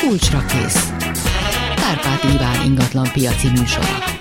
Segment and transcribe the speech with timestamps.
[0.00, 0.92] Kulcsra kész.
[1.76, 4.19] Kárpát Iván ingatlan piaci műsora.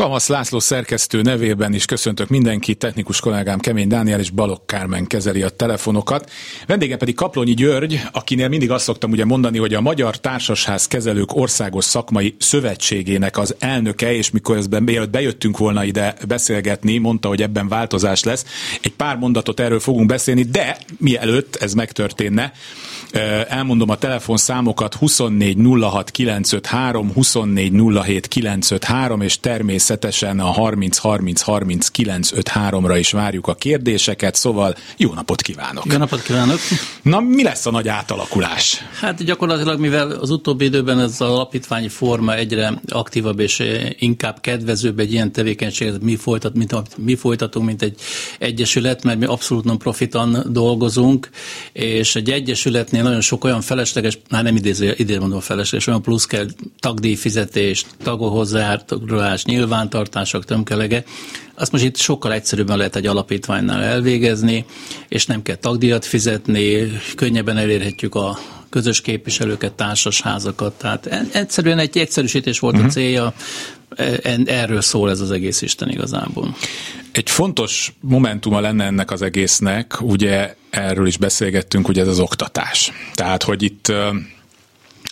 [0.00, 5.42] Kamasz László szerkesztő nevében is köszöntök mindenkit, technikus kollégám Kemény Dániel és Balok Kármen kezeli
[5.42, 6.30] a telefonokat.
[6.66, 11.34] Vendége pedig Kaplonyi György, akinél mindig azt szoktam ugye mondani, hogy a Magyar Társasház Kezelők
[11.34, 17.42] Országos Szakmai Szövetségének az elnöke, és mikor ezben mielőtt bejöttünk volna ide beszélgetni, mondta, hogy
[17.42, 18.44] ebben változás lesz.
[18.80, 22.52] Egy pár mondatot erről fogunk beszélni, de mielőtt ez megtörténne,
[23.48, 29.88] elmondom a telefonszámokat 24 06 953, 24 07 953, és természetesen
[30.38, 35.84] a 30 30 30 953 ra is várjuk a kérdéseket, szóval jó napot kívánok!
[35.92, 36.58] Jó napot kívánok!
[37.02, 38.84] Na, mi lesz a nagy átalakulás?
[39.00, 43.62] Hát gyakorlatilag, mivel az utóbbi időben ez az alapítványi forma egyre aktívabb és
[43.98, 48.00] inkább kedvezőbb egy ilyen tevékenységet, mi, folytat, mint, mi folytatunk, mint egy
[48.38, 51.28] egyesület, mert mi abszolút non profitan dolgozunk,
[51.72, 56.24] és egy egyesületnél nagyon sok olyan felesleges, már nem idéző, idén mondom felesleges, olyan plusz
[56.24, 56.46] kell
[56.78, 59.44] tagdíjfizetés, tagok hozzájárulás,
[59.80, 61.04] nyilvántartások tömkelege,
[61.54, 64.64] azt most itt sokkal egyszerűbben lehet egy alapítványnál elvégezni,
[65.08, 68.38] és nem kell tagdíjat fizetni, könnyebben elérhetjük a
[68.70, 70.72] közös képviselőket, társasházakat.
[70.72, 72.90] Tehát egyszerűen egy egyszerűsítés volt uh-huh.
[72.90, 72.98] a mhm.
[72.98, 73.34] célja,
[74.44, 76.56] erről szól ez az egész Isten igazából.
[77.12, 82.92] Egy fontos momentuma lenne ennek az egésznek, ugye erről is beszélgettünk, ugye ez az oktatás.
[83.14, 83.92] Tehát, hogy itt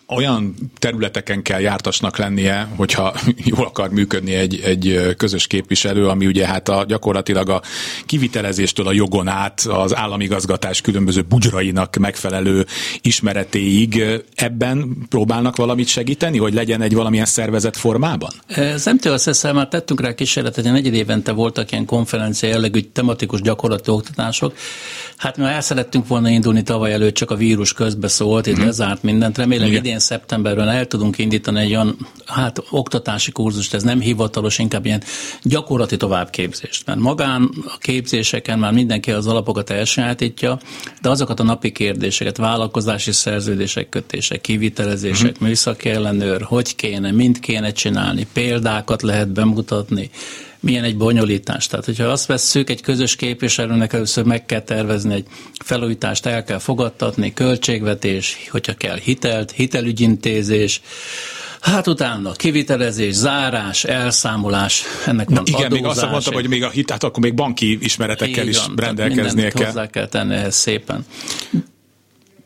[0.08, 3.14] olyan területeken kell jártasnak lennie, hogyha
[3.56, 7.62] jól akar működni egy, egy közös képviselő, ami ugye hát a, gyakorlatilag a
[8.06, 12.66] kivitelezéstől a jogon át az államigazgatás különböző bugyrainak megfelelő
[13.02, 14.02] ismeretéig
[14.34, 18.30] ebben próbálnak valamit segíteni, hogy legyen egy valamilyen szervezet formában?
[18.56, 23.90] Az mtsz már tettünk rá kísérletet, hogy negyed évente voltak ilyen konferencia jellegű tematikus gyakorlati
[23.90, 24.54] oktatások.
[25.16, 28.64] Hát mi el szerettünk volna indulni tavaly előtt, csak a vírus közbeszólt, itt mm.
[28.64, 29.38] lezárt mindent.
[29.38, 29.84] Remélem Igen.
[29.84, 31.96] idén szeptemberben el tudunk indítani egy olyan
[32.26, 35.02] hát, oktatási kurzust, ez nem hivatalos, inkább ilyen
[35.42, 36.86] gyakorlati továbbképzést.
[36.86, 40.58] Mert magán a képzéseken már mindenki az alapokat elsajátítja,
[41.02, 45.48] de azokat a napi kérdéseket, vállalkozási szerződések kötések, kivitelezések, uh-huh.
[45.48, 50.10] műszaki ellenőr, hogy kéne, mind kéne csinálni, példákat lehet bemutatni,
[50.68, 51.66] milyen egy bonyolítás.
[51.66, 55.26] Tehát, hogyha azt vesszük, egy közös képviselőnek először meg kell tervezni egy
[55.64, 60.80] felújítást, el kell fogadtatni, költségvetés, hogyha kell hitelt, hitelügyintézés,
[61.60, 67.04] Hát utána kivitelezés, zárás, elszámolás, ennek van Igen, még azt mondtam, hogy még a hitát,
[67.04, 69.66] akkor még banki ismeretekkel is rendelkeznie kell.
[69.66, 71.06] hozzá kell tenni ehhez szépen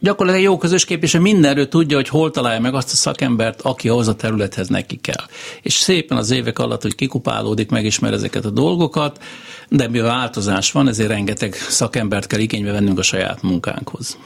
[0.03, 4.09] gyakorlatilag jó közös képviselő mindenről tudja, hogy hol találja meg azt a szakembert, aki ahhoz
[4.09, 5.25] a területhez neki kell.
[5.63, 9.23] És szépen az évek alatt, hogy kikupálódik, megismer ezeket a dolgokat,
[9.69, 14.19] de mivel változás van, ezért rengeteg szakembert kell igénybe vennünk a saját munkánkhoz.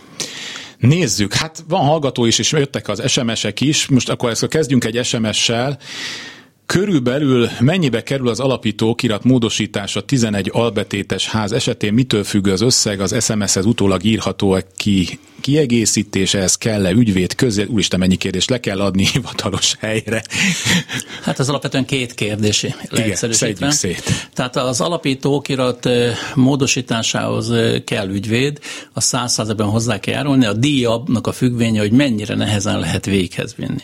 [0.78, 3.86] Nézzük, hát van hallgató is, és jöttek az SMS-ek is.
[3.86, 5.78] Most akkor ezt kezdjünk egy SMS-sel.
[6.66, 11.94] Körülbelül mennyibe kerül az alapító okirat módosítása 11 albetétes ház esetén?
[11.94, 13.00] Mitől függ az összeg?
[13.00, 19.06] Az SMS-hez utólag írható ki kiegészítése, kell-e ügyvéd közé, úristen mennyi kérdés, le kell adni
[19.12, 20.22] hivatalos helyre?
[21.22, 23.70] Hát az alapvetően két kérdés leegyszerűsítve.
[23.70, 24.28] szét.
[24.34, 25.88] Tehát az alapító okirat
[26.34, 27.52] módosításához
[27.84, 28.58] kell ügyvéd,
[28.92, 33.54] a száz százalékban hozzá kell járulni, a díjabnak a függvénye, hogy mennyire nehezen lehet véghez
[33.56, 33.82] vinni.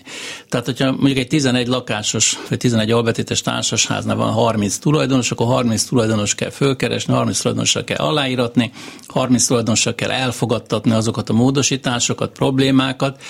[0.49, 5.85] Tehát, hogyha mondjuk egy 11 lakásos, vagy 11 albetétes társasháznál van 30 tulajdonos, akkor 30
[5.85, 8.73] tulajdonos kell fölkeresni, 30 tulajdonosra kell aláíratni,
[9.07, 13.23] 30 tulajdonosra kell elfogadtatni azokat a módosításokat, problémákat.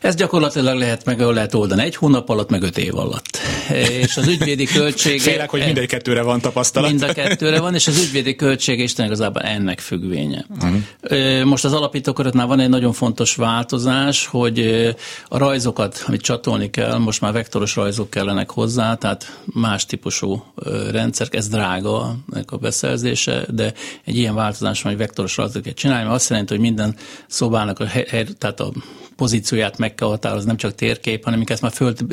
[0.00, 3.38] Ez gyakorlatilag lehet meg, lehet oldani egy hónap alatt, meg öt év alatt.
[3.70, 5.22] És az ügyvédi költsége...
[5.22, 6.90] Félek, hogy mind kettőre van tapasztalat.
[6.90, 10.44] Mind a kettőre van, és az ügyvédi költsége Isten igazából ennek függvénye.
[10.50, 11.44] Uh-huh.
[11.44, 14.88] Most az alapítókaratnál van egy nagyon fontos változás, hogy
[15.28, 20.44] a rajzokat, amit csatolni kell, most már vektoros rajzok kellenek hozzá, tehát más típusú
[20.90, 22.16] rendszer, ez drága
[22.46, 23.72] a beszerzése, de
[24.04, 27.80] egy ilyen változás van, hogy vektoros rajzokat kell csinálni, mert azt jelenti, hogy minden szobának
[27.80, 28.72] a, hely, tehát a
[29.16, 32.04] pozícióját meg kell határozni, nem csak térkép, hanem ezt már föld,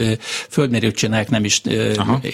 [0.50, 1.62] földmérők csinálják, nem is,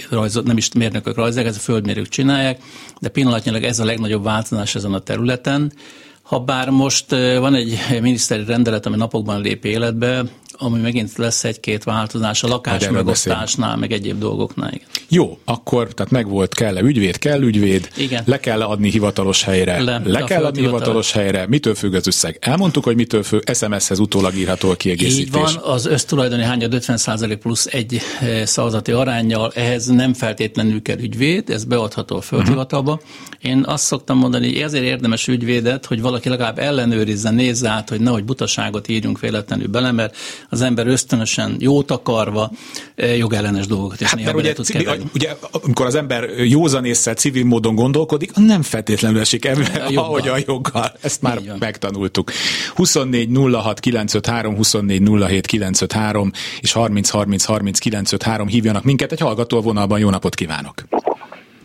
[0.09, 2.61] rajzot, nem is mérnökök rajzolják, ez a földmérők csinálják,
[2.99, 5.73] de pillanatnyilag ez a legnagyobb változás ezen a területen.
[6.21, 7.09] Ha bár most
[7.39, 10.23] van egy miniszteri rendelet, ami napokban lép életbe,
[10.57, 14.71] ami megint lesz egy-két változás a lakásmegosztásnál, meg egyéb dolgoknál.
[14.73, 14.87] Igen.
[15.09, 18.23] Jó, akkor tehát meg volt, kell-e ügyvéd, kell ügyvéd, Igen.
[18.25, 22.07] le kell adni hivatalos helyre, Le- le kell adni hivatal- hivatalos helyre, mitől függ az
[22.07, 22.37] összeg?
[22.41, 25.25] Elmondtuk, hogy mitől függ, SMS-hez utólag írható a kiegészítés.
[25.25, 30.97] Így van, az össztulajdoni hányad 50% plusz egy eh, szavazati arányjal, ehhez nem feltétlenül kell
[30.99, 32.99] ügyvéd, ez beadható a földhivatalba.
[33.41, 37.99] Én azt szoktam mondani, hogy ezért érdemes ügyvédet, hogy valaki legalább ellenőrizze, nézze át, hogy
[37.99, 40.15] nehogy butaságot írjunk véletlenül bele, mert
[40.49, 42.51] az ember ösztönösen, jót akarva
[42.95, 45.03] eh, jogellenes dolgokat is Hát néha ugye, tud keverni.
[45.13, 50.03] ugye, amikor az ember józanésszel, civil módon gondolkodik, az nem feltétlenül esik ebben, joggal.
[50.03, 50.91] ahogy a joggal.
[51.01, 52.31] Ezt már megtanultuk.
[52.75, 56.31] 24 06 953, 24 07 953
[56.61, 59.11] és 30 30 30 953 hívjanak minket.
[59.11, 59.99] Egy hallgató a vonalban.
[59.99, 60.83] Jó napot kívánok!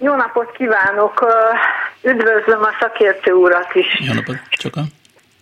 [0.01, 1.27] Jó napot kívánok!
[2.03, 3.87] Üdvözlöm a szakértő urat is.
[4.07, 4.81] Jó napot, csak a...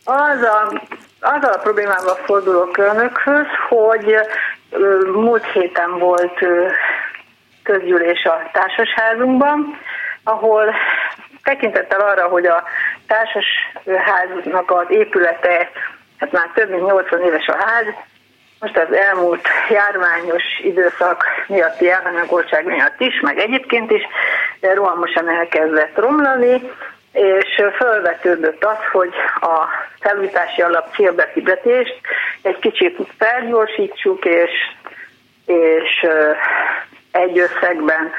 [0.05, 0.83] Az a,
[1.23, 4.17] azzal a problémával fordulok önökhöz, hogy
[5.13, 6.39] múlt héten volt
[7.63, 9.79] közgyűlés a társasházunkban,
[10.25, 10.75] ahol
[11.43, 12.63] tekintettel arra, hogy a
[13.07, 15.71] társasháznak az épülete,
[16.19, 17.87] hát már több mint 80 éves a ház,
[18.61, 24.03] most az elmúlt járványos időszak miatti elhanyagoltság miatt is, meg egyébként is
[24.61, 26.71] de rohamosan elkezdett romlani,
[27.13, 29.69] és fölvetődött az, hogy a
[30.01, 32.01] felújítási alap célbefizetést
[32.43, 34.51] egy kicsit felgyorsítsuk, és,
[35.47, 36.07] és
[37.11, 38.13] egy összegben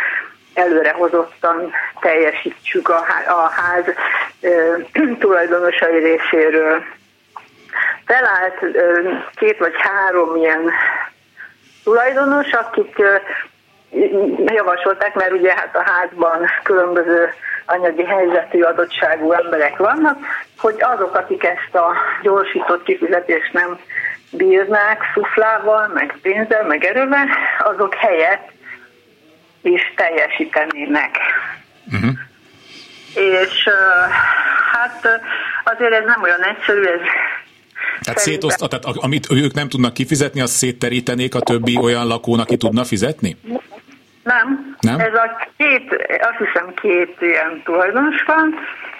[0.53, 3.85] előrehozottan teljesítsük a, a ház
[4.41, 4.77] ö,
[5.19, 6.83] tulajdonosai részéről.
[8.05, 10.71] Felállt ö, két vagy három ilyen
[11.83, 13.01] tulajdonos, akik
[14.45, 17.33] javasolták, mert ugye hát a házban különböző
[17.65, 20.17] anyagi helyzetű adottságú emberek vannak,
[20.57, 23.79] hogy azok, akik ezt a gyorsított kifizetést nem
[24.31, 27.27] bírnák szuflával, meg pénzzel, meg erővel,
[27.59, 28.51] azok helyett
[29.61, 31.17] is teljesítenének.
[31.85, 32.11] Uh-huh.
[33.13, 33.69] És
[34.71, 35.21] hát
[35.63, 36.99] azért ez nem olyan egyszerű, ez
[38.01, 42.57] Tehát, szétoszt, tehát amit ők nem tudnak kifizetni, azt szétterítenék a többi olyan lakónak, aki
[42.57, 43.37] tudna fizetni?
[44.23, 44.75] Nem.
[44.79, 44.99] Nem?
[44.99, 48.55] Ez a két, azt hiszem két ilyen tulajdonos van,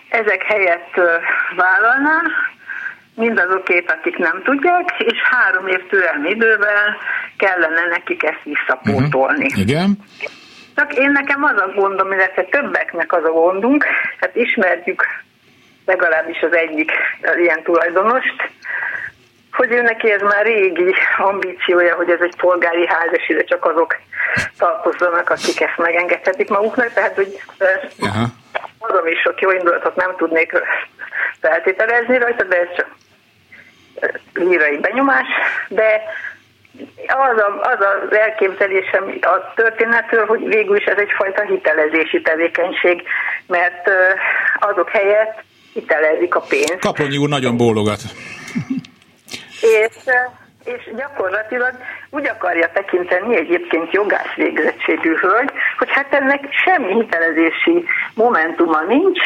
[0.10, 0.94] ezek helyett
[1.56, 2.22] vállalná,
[3.16, 6.98] mindazokét, akik nem tudják, és három év türelmi idővel
[7.38, 9.46] kellene nekik ezt visszapótolni.
[9.46, 9.60] Uh-huh.
[9.60, 9.98] Igen.
[10.76, 13.86] Csak én nekem az a gondom, illetve többeknek az a gondunk,
[14.20, 15.06] hát ismerjük
[15.86, 16.92] legalábbis az egyik
[17.38, 18.50] ilyen tulajdonost,
[19.54, 23.66] hogy ő neki ez már régi ambíciója, hogy ez egy polgári ház, és ide csak
[23.66, 23.96] azok
[24.58, 27.40] tartozzanak, akik ezt megengedhetik maguknak, tehát hogy
[28.00, 28.26] Aha.
[28.80, 30.52] magam is sok jó indulatot nem tudnék
[31.40, 32.88] feltételezni rajta, de ez csak
[34.34, 35.28] lírai benyomás,
[35.68, 36.02] de
[37.08, 43.04] az, a, az az elképzelésem a történetről, hogy végül is ez egyfajta hitelezési tevékenység,
[43.48, 43.90] mert
[44.60, 46.80] azok helyett hitelezik a pénzt.
[46.80, 48.02] Kaplonyi úr nagyon bólogat.
[49.74, 49.96] És,
[50.64, 51.74] és gyakorlatilag
[52.10, 59.20] úgy akarja tekinteni egyébként jogász végzettségű hölgy, hogy hát ennek semmi hitelezési momentuma nincs,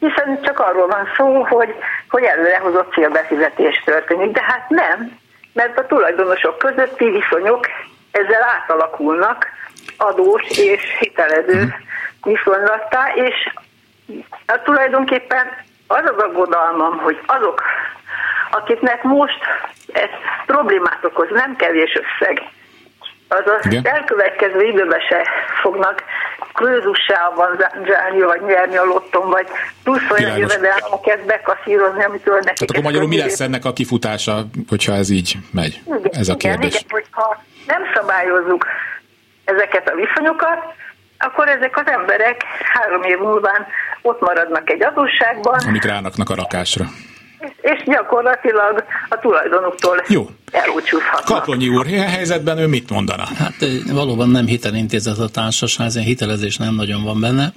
[0.00, 1.74] hiszen csak arról van szó, hogy,
[2.08, 4.30] hogy előrehozott célbefizetés történik.
[4.30, 5.18] De hát nem,
[5.52, 7.66] mert a tulajdonosok közötti viszonyok
[8.10, 9.46] ezzel átalakulnak
[9.96, 11.74] adós és hitelező
[12.22, 13.52] viszonylattá, és
[14.46, 15.46] hát tulajdonképpen
[15.86, 17.62] az az aggodalmam, hogy azok,
[18.50, 19.38] akiknek most
[19.92, 20.08] ez
[20.46, 22.42] problémát okoz, nem kevés összeg,
[23.28, 23.86] azaz Igen.
[23.86, 25.26] elkövetkező időben se
[25.62, 26.02] fognak
[26.52, 27.48] krőzussában
[27.86, 29.46] zsálni, vagy nyerni a lotton, vagy
[29.82, 30.54] plusz olyan Világos.
[30.54, 32.54] jövedelmeket bekaszírozni, amitől nekik...
[32.54, 35.80] Tehát akkor magyarul mi lesz ennek a kifutása, hogyha ez így megy?
[35.86, 36.74] Igen, Ez a kérdés.
[36.74, 38.66] Igen, igen, hogyha nem szabályozzuk
[39.44, 40.58] ezeket a viszonyokat,
[41.18, 42.42] akkor ezek az emberek
[42.72, 43.66] három év múlván
[44.02, 46.84] ott maradnak egy adósságban, Amit ráraknak a rakásra.
[47.60, 50.28] És gyakorlatilag a tulajdonuktól Jó.
[50.52, 51.24] elúcsúzhatnak.
[51.24, 53.24] Kaplonyi úr, ilyen helyzetben ő mit mondana?
[53.36, 57.52] Hát ö, valóban nem hitelintézet a társaság, ilyen hitelezés nem nagyon van benne.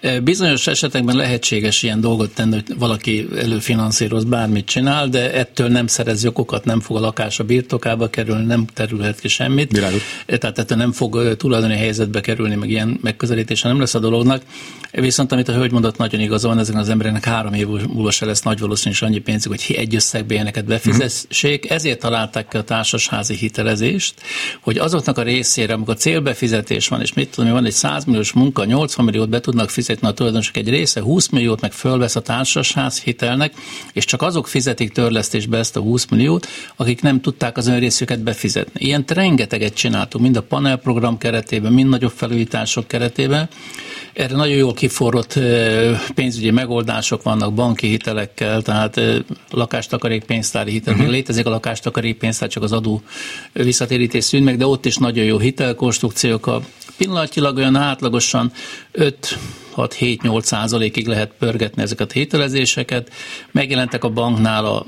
[0.00, 5.86] Ö, Bizonyos esetekben lehetséges ilyen dolgot tenni, hogy valaki előfinanszíroz, bármit csinál, de ettől nem
[5.86, 9.72] szerez jogokat, nem fog a lakása birtokába kerülni, nem terülhet ki semmit.
[9.72, 10.02] Világos.
[10.26, 14.42] Ö, Tehát ettől nem fog tulajdoni helyzetbe kerülni, meg ilyen megközelítése nem lesz a dolognak.
[14.90, 18.26] Viszont amit a hölgy mondott, nagyon igaza van, ezeknek az embereknek három év múlva se
[18.26, 23.34] lesz nagy valószínűség annyi pénzük, hogy egy összegbe ilyeneket befizessék, ezért találták ki a társasházi
[23.34, 24.14] hitelezést,
[24.60, 28.64] hogy azoknak a részére, amikor célbefizetés van, és mit tudom, van egy 100 milliós munka,
[28.64, 33.00] 80 milliót be tudnak fizetni a tulajdonosok egy része, 20 milliót meg fölvesz a társasház
[33.00, 33.54] hitelnek,
[33.92, 38.84] és csak azok fizetik törlesztésbe ezt a 20 milliót, akik nem tudták az önrészüket befizetni.
[38.84, 43.48] Ilyen rengeteget csináltunk, mind a panelprogram keretében, mind nagyobb felújítások keretében.
[44.14, 45.38] Erre nagyon jól kiforrott
[46.14, 49.00] pénzügyi megoldások vannak banki hitelekkel, tehát
[49.50, 50.94] lakástakarék pénztári hitel.
[50.94, 51.10] Uh-huh.
[51.10, 53.02] Létezik a lakástakarék pénztár, csak az adó
[53.52, 56.46] visszatérítés szűn meg, de ott is nagyon jó hitelkonstrukciók.
[56.46, 56.60] A
[56.96, 58.52] pillanatilag olyan átlagosan
[58.92, 59.38] 5
[59.76, 63.10] 6-7-8 százalékig lehet pörgetni ezeket a hitelezéseket.
[63.50, 64.84] Megjelentek a banknál a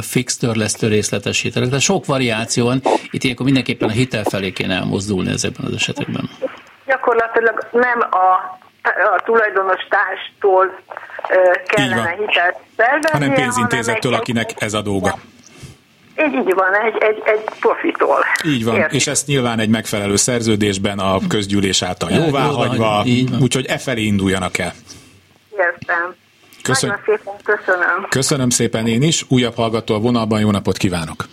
[0.00, 1.68] fix törlesztő részletes hitelek.
[1.68, 2.82] Tehát sok variáció van.
[3.10, 6.30] Itt ilyenkor mindenképpen a hitel felé kéne elmozdulni ezekben az esetekben.
[6.88, 8.58] Gyakorlatilag nem a,
[9.14, 10.78] a tulajdonos társtól
[11.66, 15.14] kellene hitelt felvenni, hanem pénzintézettől, akinek ez a dolga.
[16.26, 18.24] Így, így van, egy, egy, egy profitól.
[18.44, 18.96] Így van, Érti.
[18.96, 23.04] és ezt nyilván egy megfelelő szerződésben a közgyűlés által jóvá hagyva,
[23.40, 24.72] úgyhogy e felé induljanak el.
[25.56, 26.14] Értem.
[26.62, 26.88] Köszön...
[26.88, 28.06] Nagyon szépen köszönöm.
[28.08, 29.24] Köszönöm szépen én is.
[29.28, 31.24] Újabb hallgató a vonalban, jó napot kívánok!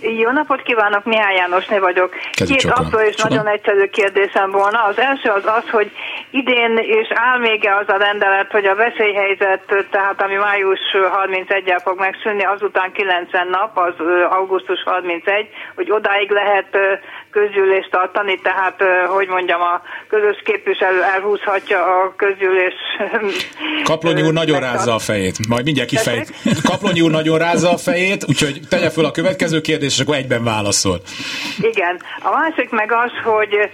[0.00, 2.14] Jó napot kívánok, Mihály Jánosné vagyok.
[2.32, 3.36] Két apró és Csokon.
[3.36, 4.84] nagyon egyszerű kérdésem volna.
[4.84, 5.90] Az első az az, hogy
[6.40, 10.80] idén is áll még az a rendelet, hogy a veszélyhelyzet, tehát ami május
[11.22, 13.94] 31-el fog megszűnni, azután 90 nap, az
[14.30, 16.78] augusztus 31, hogy odáig lehet
[17.30, 22.74] közgyűlést tartani, tehát hogy mondjam, a közös képviselő elhúzhatja a közgyűlés.
[23.84, 26.32] Kaplonyi úr nagyon rázza a fejét, majd mindjárt kifejt.
[26.70, 30.44] Kaplonyi úr nagyon rázza a fejét, úgyhogy tegye föl a következő kérdést, és akkor egyben
[30.44, 31.00] válaszol.
[31.60, 32.00] Igen.
[32.22, 33.70] A másik meg az, hogy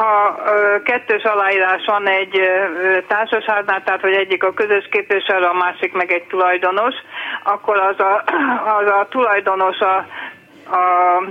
[0.00, 0.42] ha
[0.84, 2.40] kettős aláírás van egy
[3.08, 6.94] társaságnál, tehát hogy egyik a közös képviselő, a másik meg egy tulajdonos,
[7.44, 8.24] akkor az a,
[8.80, 9.96] az a tulajdonos a,
[10.76, 11.22] a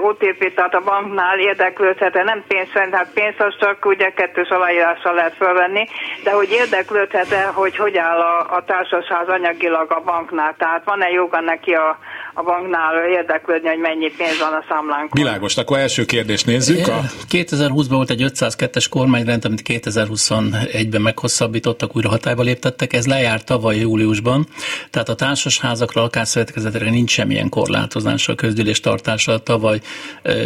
[0.00, 5.36] OTP, tehát a banknál érdeklődhet, nem pénzfent, hát pénz az csak ugye kettős aláírással lehet
[5.36, 5.88] fölvenni,
[6.24, 11.40] de hogy érdeklődhet-e, hogy hogy áll a, a társasház anyagilag a banknál, tehát van-e joga
[11.40, 11.98] neki a,
[12.34, 15.22] a banknál érdeklődni, hogy mennyi pénz van a számlánkon.
[15.22, 16.88] Világos, akkor első kérdést nézzük.
[16.88, 17.00] A...
[17.30, 22.92] 2020-ban volt egy 502-es kormányrend, amit 2021-ben meghosszabbítottak, újra hatályba léptettek.
[22.92, 24.46] Ez lejárt tavaly júliusban,
[24.90, 29.38] tehát a társasházakra, lakásszövetkezetekre nincs semmilyen korlátozás a közgyűlés tartása.
[29.38, 29.80] Tavaly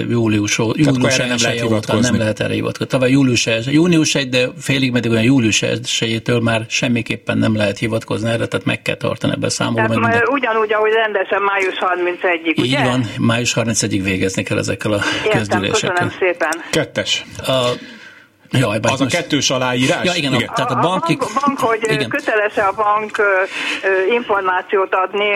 [0.08, 2.86] július, július nem lehet óta nem lehet erre hivatkozni.
[2.86, 8.30] Tavaly július, június 1, de félig meddig olyan július 1 már semmiképpen nem lehet hivatkozni
[8.30, 9.94] erre, tehát meg kell tartani ebbe a számolva.
[9.94, 12.84] Tehát ugyanúgy, ahogy rendesen május 31-ig, Így ugye?
[12.84, 15.90] van, május 31-ig végezni kell ezekkel a Értem, közgyűlésekkel.
[15.90, 16.62] köszönöm szépen.
[16.70, 17.24] Kettes.
[17.46, 17.72] A,
[18.50, 19.14] Jaj, az most...
[19.14, 20.04] a kettős aláírás?
[20.04, 20.48] Ja, igen, igen.
[20.48, 21.12] A, tehát a, banki...
[21.12, 22.08] a bank, bank hogy igen.
[22.08, 23.22] köteles a bank
[24.10, 25.30] információt adni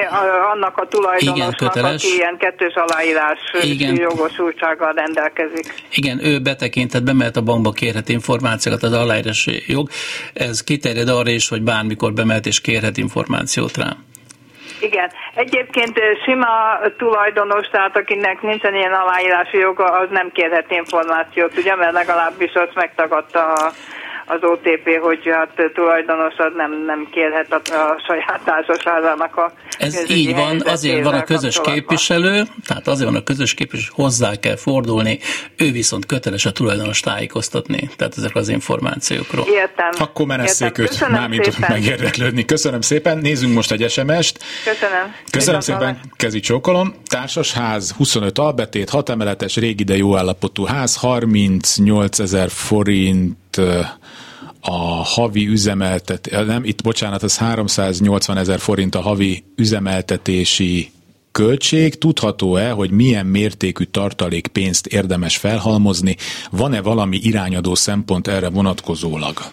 [0.53, 3.97] annak a tulajdonosnak, igen, aki ilyen kettős aláírás igen.
[3.97, 5.75] jogosultsággal rendelkezik.
[5.91, 9.89] Igen, ő betekintett, bemehet a bankba, kérhet információkat, az aláírás jog.
[10.33, 13.97] Ez kiterjed arra is, hogy bármikor bemehet és kérhet információt rá.
[14.83, 15.11] Igen.
[15.35, 21.93] Egyébként sima tulajdonos, tehát akinek nincsen ilyen aláírási joga, az nem kérhet információt, ugye, mert
[21.93, 23.73] legalábbis azt megtagadta a
[24.35, 30.35] az OTP, hogy hát tulajdonosod nem, nem kérhet a, a saját társaságának a Ez így
[30.35, 35.19] van, azért van a közös képviselő, tehát azért van a közös képviselő, hozzá kell fordulni,
[35.57, 39.47] ő viszont köteles a tulajdonos tájékoztatni, tehát ezek az információkról.
[39.49, 39.91] Értem.
[39.99, 42.45] Akkor menesszék őt, már mi tudunk megérdeklődni.
[42.45, 44.45] Köszönöm szépen, nézzünk most egy SMS-t.
[44.65, 45.15] Köszönöm.
[45.31, 46.95] Köszönöm szépen, kezi csókolom.
[47.07, 53.61] Társasház, 25 albetét, 6 emeletes, régi, de jó állapotú ház, 38 ezer forint
[54.65, 60.91] a havi üzemeltet, nem, itt bocsánat, az 380 ezer forint a havi üzemeltetési
[61.33, 66.17] költség, tudható-e, hogy milyen mértékű tartalék pénzt érdemes felhalmozni,
[66.51, 69.53] van-e valami irányadó szempont erre vonatkozólag?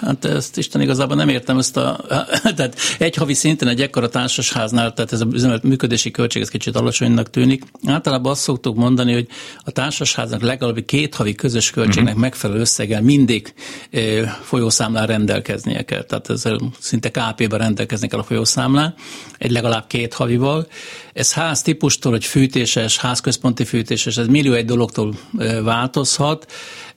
[0.00, 2.04] Hát ezt Isten igazából nem értem ezt a,
[2.56, 6.76] tehát egy havi szinten egy ekkora társasháznál, tehát ez a üzemet működési költség ez kicsit
[6.76, 7.62] alacsonynak tűnik.
[7.86, 9.26] Általában azt szoktuk mondani, hogy
[9.64, 12.20] a társasháznak legalább két havi közös költségnek uh-huh.
[12.20, 13.54] megfelelő összeggel mindig
[13.90, 14.00] e,
[14.42, 16.02] folyószámlán rendelkeznie kell.
[16.02, 18.94] Tehát ezzel szinte KP-ben rendelkezni kell a folyószámlán,
[19.38, 20.66] egy legalább két havival.
[21.12, 25.14] Ez ház típustól, hogy fűtéses, házközponti fűtéses, ez millió egy dologtól
[25.62, 26.52] változhat,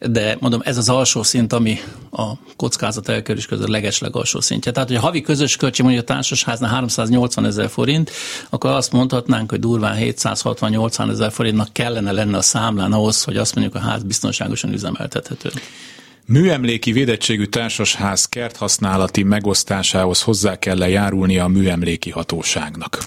[0.09, 1.79] de mondom, ez az alsó szint, ami
[2.11, 4.71] a kockázat elkerülés között a legesleg alsó szintje.
[4.71, 8.11] Tehát, hogy a havi közös költség mondjuk a társasháznál 380 ezer forint,
[8.49, 13.55] akkor azt mondhatnánk, hogy durván 760-80 ezer forintnak kellene lenne a számlán ahhoz, hogy azt
[13.55, 15.49] mondjuk a ház biztonságosan üzemeltethető.
[16.25, 22.97] műemléki védettségű társasház kerthasználati megosztásához hozzá kell -e járulni a műemléki hatóságnak?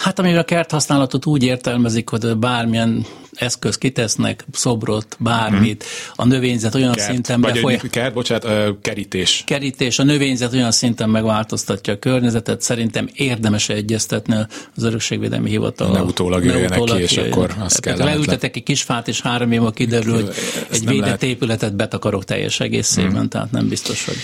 [0.00, 6.92] Hát amivel a kerthasználatot úgy értelmezik, hogy bármilyen eszköz kitesznek, szobrot, bármit, a növényzet olyan
[6.92, 7.78] kert, szinten vagy befolyá...
[7.90, 9.42] kert, bocsánat, kerítés.
[9.46, 14.34] Kerítés, a növényzet olyan szinten megváltoztatja a környezetet, szerintem érdemes egyeztetni
[14.76, 15.92] az örökségvédelmi hivatal.
[15.92, 19.60] Ne utólag jöjjenek ki, és akkor azt kell Leültetek egy kis fát, és három év
[19.74, 20.34] kiderül, hogy
[20.70, 21.22] egy védett lehet.
[21.22, 23.28] épületet betakarok teljes egészében, hmm.
[23.28, 24.16] tehát nem biztos, hogy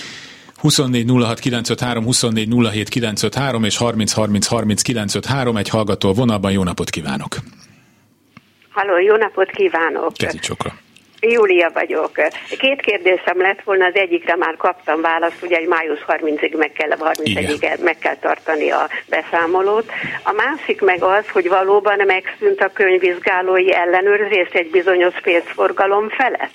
[0.61, 6.53] 24 06 953, 24 07 953 és 30 30 30 953 egy hallgató vonalban.
[6.53, 7.37] Jó napot kívánok!
[8.71, 10.13] Halló, jó napot kívánok!
[10.13, 10.73] Kezi csokra!
[11.21, 12.11] Júlia vagyok.
[12.59, 16.91] Két kérdésem lett volna, az egyikre már kaptam választ, ugye egy május 30-ig meg kell,
[17.01, 19.91] 31-ig meg kell tartani a beszámolót.
[20.23, 26.53] A másik meg az, hogy valóban megszűnt a könyvvizsgálói ellenőrzés egy bizonyos pénzforgalom felett.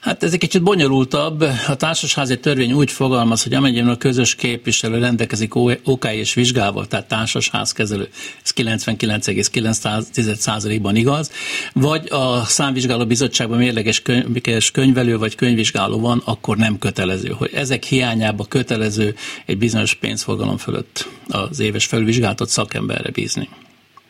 [0.00, 1.44] Hát ez egy kicsit bonyolultabb.
[1.68, 7.08] A társasházi törvény úgy fogalmaz, hogy amennyiben a közös képviselő rendelkezik OK és vizsgával, tehát
[7.08, 8.08] társasházkezelő,
[8.42, 11.32] ez 99,9%-ban igaz,
[11.74, 14.24] vagy a számvizsgáló bizottságban mérleges könyv,
[14.72, 17.34] könyvelő vagy könyvvizsgáló van, akkor nem kötelező.
[17.38, 19.14] Hogy ezek hiányába kötelező
[19.46, 23.48] egy bizonyos pénzforgalom fölött az éves felvizsgálatot szakemberre bízni.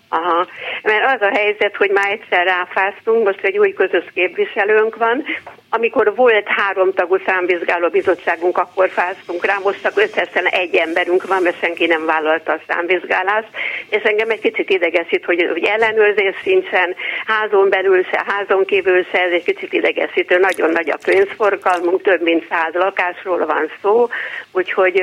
[0.08, 0.46] Aha,
[0.82, 5.24] mert az a helyzet, hogy már egyszer ráfáztunk, most egy új közös képviselőnk van,
[5.70, 11.42] amikor volt három tagú számvizsgáló bizottságunk, akkor fáztunk rá, most csak összesen egy emberünk van,
[11.42, 13.48] mert senki nem vállalta a számvizsgálást,
[13.88, 16.94] és engem egy kicsit idegesít, hogy, hogy ellenőrzés sincsen,
[17.26, 22.22] házon belül se, házon kívül se, ez egy kicsit idegesítő, nagyon nagy a pénzforgalmunk, több
[22.22, 24.08] mint száz lakásról van szó,
[24.52, 25.02] úgyhogy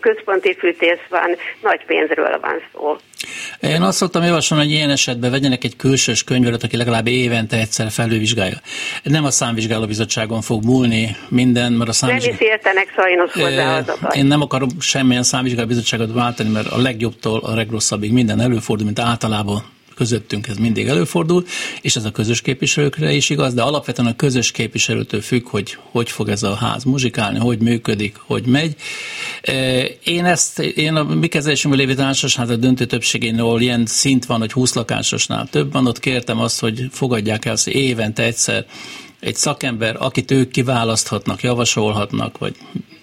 [0.00, 2.96] központi fűtés van, nagy pénzről van szó.
[3.60, 7.90] Én azt szoktam javasolni, hogy ilyen esetben vegyenek egy külsős könyvelőt, aki legalább évente egyszer
[7.90, 8.56] felülvizsgálja.
[9.02, 12.36] Nem a számvizsgáló bizottságon fog múlni minden, mert a számvizsgáló...
[12.38, 16.78] Nem is értenek sajnos hozzá az Én nem akarom semmilyen számvizsgáló bizottságot váltani, mert a
[16.78, 19.62] legjobbtól a legrosszabbig minden előfordul, mint általában
[19.98, 21.44] közöttünk ez mindig előfordul,
[21.80, 26.10] és ez a közös képviselőkre is igaz, de alapvetően a közös képviselőtől függ, hogy hogy
[26.10, 28.74] fog ez a ház muzsikálni, hogy működik, hogy megy.
[30.04, 34.38] Én ezt, én a mi kezelésünkben lévő társasház a döntő többségén, ahol ilyen szint van,
[34.38, 38.66] hogy 20 lakásosnál több van, ott kértem azt, hogy fogadják el, hogy évente egyszer
[39.20, 42.56] egy szakember, akit ők kiválaszthatnak, javasolhatnak, vagy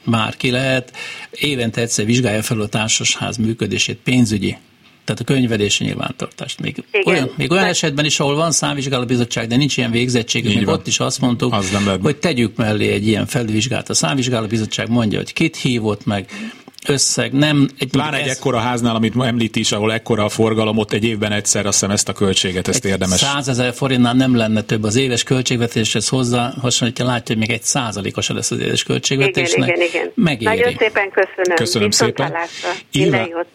[0.06, 0.92] bárki lehet,
[1.32, 4.58] évente egyszer vizsgálja fel a társasház működését pénzügyi
[5.06, 6.60] tehát a könyvelési nyilvántartást.
[6.60, 7.14] Még Igen.
[7.14, 11.00] olyan, még olyan esetben is, ahol van számvizsgálóbizottság, de nincs ilyen végzettség, még ott is
[11.00, 13.90] azt mondtuk, az hogy tegyük mellé egy ilyen felvizsgálat.
[13.90, 16.30] A számvizsgálóbizottság mondja, hogy kit hívott meg,
[16.90, 17.70] összeg, nem...
[17.80, 18.38] Egy, Pláne egy ez...
[18.38, 21.92] ekkora háznál, amit említ is, ahol ekkora a forgalom, ott egy évben egyszer, azt hiszem
[21.92, 23.20] ezt a költséget, ezt egy érdemes.
[23.20, 28.30] Százezer forintnál nem lenne több az éves költségvetéshez hozzá, hasonlítja, látja, hogy még egy százalékos
[28.30, 29.68] lesz az éves költségvetésnek.
[29.68, 30.12] Igen, igen, igen.
[30.16, 30.58] Megéri.
[30.58, 31.56] Nagyon szépen köszönöm.
[31.56, 32.34] Köszönöm Viszont szépen.
[32.92, 33.48] Minden jót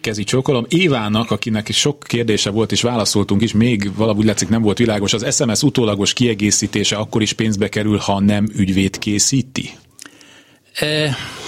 [0.00, 0.66] kezi csókolom.
[0.68, 5.12] Évának, akinek is sok kérdése volt, és válaszoltunk is, még valahogy látszik nem volt világos,
[5.12, 9.70] az SMS utólagos kiegészítése akkor is pénzbe kerül, ha nem ügyvéd készíti?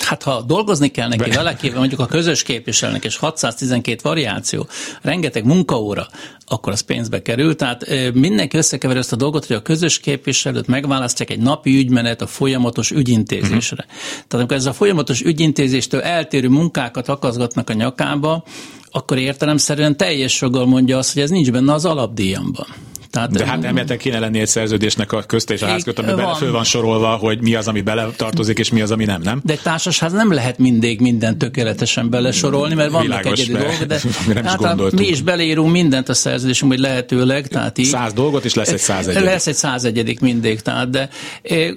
[0.01, 4.67] Hát ha dolgozni kell neki vele, mondjuk a közös képviselőnek és 612 variáció,
[5.03, 6.07] rengeteg munkaóra,
[6.47, 7.57] akkor az pénzbe kerül.
[7.57, 12.27] Tehát mindenki összekever ezt a dolgot, hogy a közös képviselőt megválasztják egy napi ügymenet a
[12.27, 13.85] folyamatos ügyintézésre.
[13.89, 14.01] Uh-huh.
[14.13, 18.45] Tehát amikor ez a folyamatos ügyintézéstől eltérő munkákat akaszgatnak a nyakába,
[18.91, 22.67] akkor értelemszerűen teljes joggal mondja azt, hogy ez nincs benne az alapdíjamban.
[23.11, 26.35] Tehát, De hát emelten kéne lenni egy szerződésnek a közt és a ház között, bele
[26.35, 29.41] föl van sorolva, hogy mi az, ami bele tartozik, és mi az, ami nem, nem?
[29.45, 34.01] De egy társasház nem lehet mindig mindent tökéletesen belesorolni, mert vannak Világos, egyedi dolgok, de
[34.35, 37.49] nem is hát, mi is beleírunk mindent a szerződésünk, hogy lehetőleg.
[37.49, 39.23] Tehát így, száz dolgot, és lesz egy százegy.
[39.23, 40.61] Lesz egy százegyedik mindig.
[40.61, 41.09] Tehát, de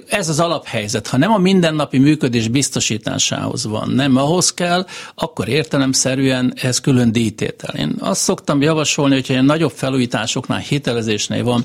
[0.08, 1.06] ez az alaphelyzet.
[1.06, 7.74] Ha nem a mindennapi működés biztosításához van, nem ahhoz kell, akkor értelemszerűen ez külön díjtétel.
[7.74, 11.64] Én azt szoktam javasolni, hogyha ilyen nagyobb felújításoknál hitelezés kérdésnél van.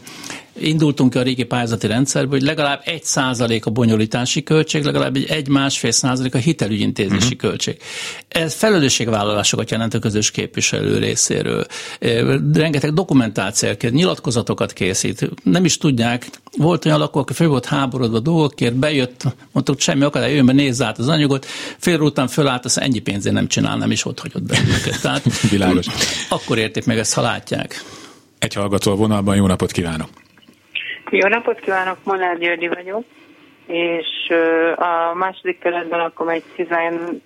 [0.62, 5.92] Indultunk a régi pályázati rendszerből, hogy legalább egy százalék a bonyolítási költség, legalább egy, másfél
[5.92, 7.38] százalék a hitelügyintézési uh-huh.
[7.38, 7.78] költség.
[8.28, 11.66] Ez felelősségvállalásokat jelent a közös képviselő részéről.
[12.54, 15.30] Rengeteg dokumentáció kér, nyilatkozatokat készít.
[15.44, 20.34] Nem is tudják, volt olyan lakó, aki fő volt háborodva dolgokért, bejött, mondtuk, semmi akadály,
[20.34, 21.46] jön be, nézz át az anyagot,
[21.78, 24.58] fél után fölállt, azt ennyi pénzért nem csinál, nem is ott hagyott be.
[25.02, 25.86] Tehát, Világos.
[26.30, 27.84] Akkor érték meg ezt, ha látják.
[28.40, 30.10] Egy hallgató a vonalban, jó napot kívánok!
[31.10, 33.04] Jó napot kívánok, Molnár Györgyi vagyok,
[33.66, 34.34] és
[34.76, 37.22] a második kerületben lakom egy 12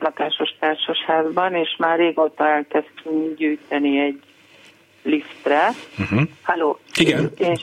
[0.00, 4.20] lakásos társasházban, és már régóta elkezdtünk gyűjteni egy
[5.02, 5.68] liftre.
[5.98, 6.22] Uh-huh.
[6.42, 6.78] Halló!
[6.94, 7.32] Igen.
[7.38, 7.60] És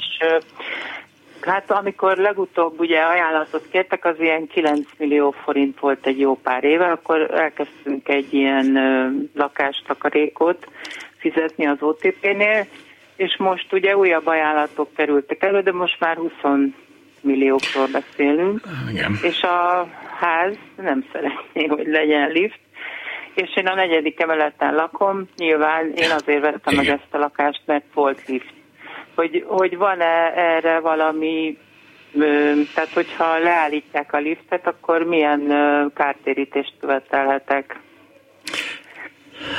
[1.41, 6.63] Hát amikor legutóbb ugye ajánlatot kértek, az ilyen 9 millió forint volt egy jó pár
[6.63, 8.79] éve, akkor elkezdtünk egy ilyen
[9.35, 10.67] lakástakarékot
[11.19, 12.65] fizetni az OTP-nél,
[13.15, 16.31] és most ugye újabb ajánlatok kerültek elő, de most már 20
[17.21, 18.59] milliókról beszélünk.
[18.91, 19.17] Igen.
[19.21, 19.87] És a
[20.19, 22.59] ház nem szeretné, hogy legyen lift,
[23.33, 27.85] és én a negyedik emeleten lakom, nyilván én azért vettem meg ezt a lakást, mert
[27.93, 28.53] volt lift.
[29.15, 31.57] Hogy, hogy van-e erre valami,
[32.73, 35.41] tehát hogyha leállítják a liftet, akkor milyen
[35.95, 37.79] kártérítést követelhetek?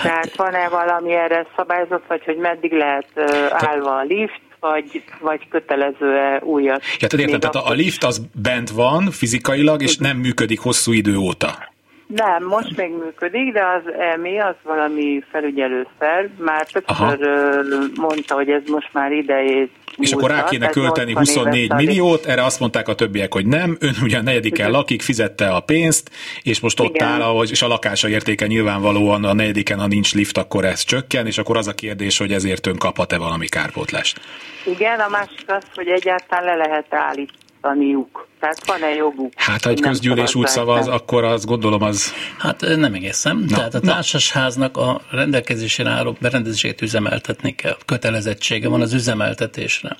[0.02, 3.06] Tehát van-e valami erre szabályzat, vagy hogy meddig lehet
[3.50, 6.82] állva a lift, vagy, vagy kötelező-e újat?
[6.98, 10.92] Ja, tehát értem, tehát a akkor- lift az bent van fizikailag, és nem működik hosszú
[10.92, 11.69] idő óta.
[12.14, 16.28] Nem, most még működik, de az EMI az valami felügyelőszer.
[16.38, 17.08] Már Aha.
[17.16, 17.60] többször ö,
[17.94, 21.86] mondta, hogy ez most már idejét És akkor rá kéne költeni 80 éves 24 alig.
[21.86, 25.60] milliót, erre azt mondták a többiek, hogy nem, ön ugye a negyediken lakik, fizette a
[25.60, 26.10] pénzt,
[26.42, 27.08] és most ott Igen.
[27.08, 31.26] áll, ahogy- és a lakása értéke nyilvánvalóan a negyediken, ha nincs lift, akkor ez csökken,
[31.26, 34.20] és akkor az a kérdés, hogy ezért ön kaphat-e valami kárpótlást.
[34.66, 38.28] Igen, a másik az, hogy egyáltalán le lehet állítaniuk.
[38.40, 39.32] Tehát van-e joguk?
[39.36, 40.94] Hát, ha egy nem közgyűlés úgy szavaz, meg?
[40.94, 42.12] akkor azt gondolom az...
[42.38, 43.44] Hát nem egészen.
[43.48, 43.92] Na, Tehát a na.
[43.92, 47.76] társasháznak a rendelkezésére álló berendezését üzemeltetni kell.
[47.86, 49.96] Kötelezettsége van az üzemeltetésre.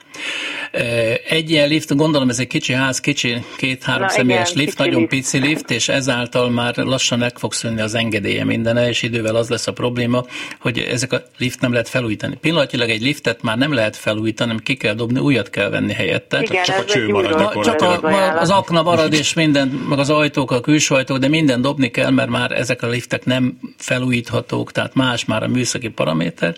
[1.28, 4.88] Egy ilyen lift, gondolom ez egy kicsi ház, kicsi két-három Na személyes igen, lift, kicsi
[4.88, 5.10] nagyon lift.
[5.10, 9.48] pici lift, és ezáltal már lassan meg fog szűnni az engedélye mindene, és idővel az
[9.48, 10.24] lesz a probléma,
[10.60, 12.36] hogy ezek a lift nem lehet felújítani.
[12.40, 16.42] Pillanatilag egy liftet már nem lehet felújítani, hanem ki kell dobni, újat kell venni helyette.
[16.42, 17.64] Igen, csak a cső marad.
[17.64, 17.98] Csak a,
[18.36, 22.10] az akna marad, és minden, meg az ajtók, a külső ajtók, de minden dobni kell,
[22.10, 26.54] mert már ezek a liftek nem felújíthatók, tehát más már a műszaki paraméter.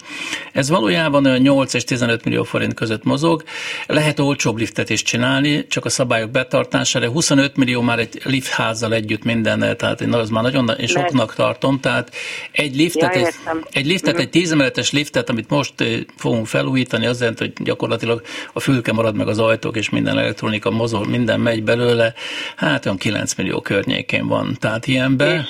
[0.52, 3.42] Ez valójában olyan 8 és 15 millió forint között mozog.
[3.86, 7.08] Lehet olcsóbb liftet is csinálni, csak a szabályok betartására.
[7.08, 11.80] 25 millió már egy liftházzal együtt minden, tehát én az már nagyon és soknak tartom.
[11.80, 12.12] Tehát
[12.52, 13.34] egy liftet, Ja, egy,
[13.70, 18.22] egy liftet, egy 10 emeletes liftet, amit most eh, fogunk felújítani, az jelenti, hogy gyakorlatilag
[18.52, 22.14] a fülke marad meg az ajtók, és minden elektronika mozog, minden megy belőle,
[22.56, 24.56] hát olyan 9 millió környékén van.
[24.60, 25.46] Tehát ilyenbe,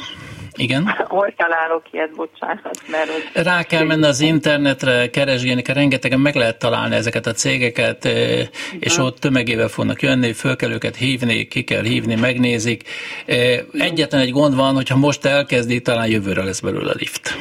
[0.56, 0.94] igen.
[1.08, 3.44] Hol találok ilyet, bocsánat, mert hogy...
[3.44, 8.48] Rá kell menni az internetre, keresgélni kell, rengetegen meg lehet találni ezeket a cégeket, eh,
[8.78, 12.82] és ott tömegével fognak jönni, föl kell őket hívni, ki kell hívni, megnézik.
[13.26, 17.36] Eh, Egyetlen egy gond van, hogyha most elkezdi, talán jövőre lesz belőle lift.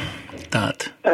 [0.51, 1.09] Tehát Ö,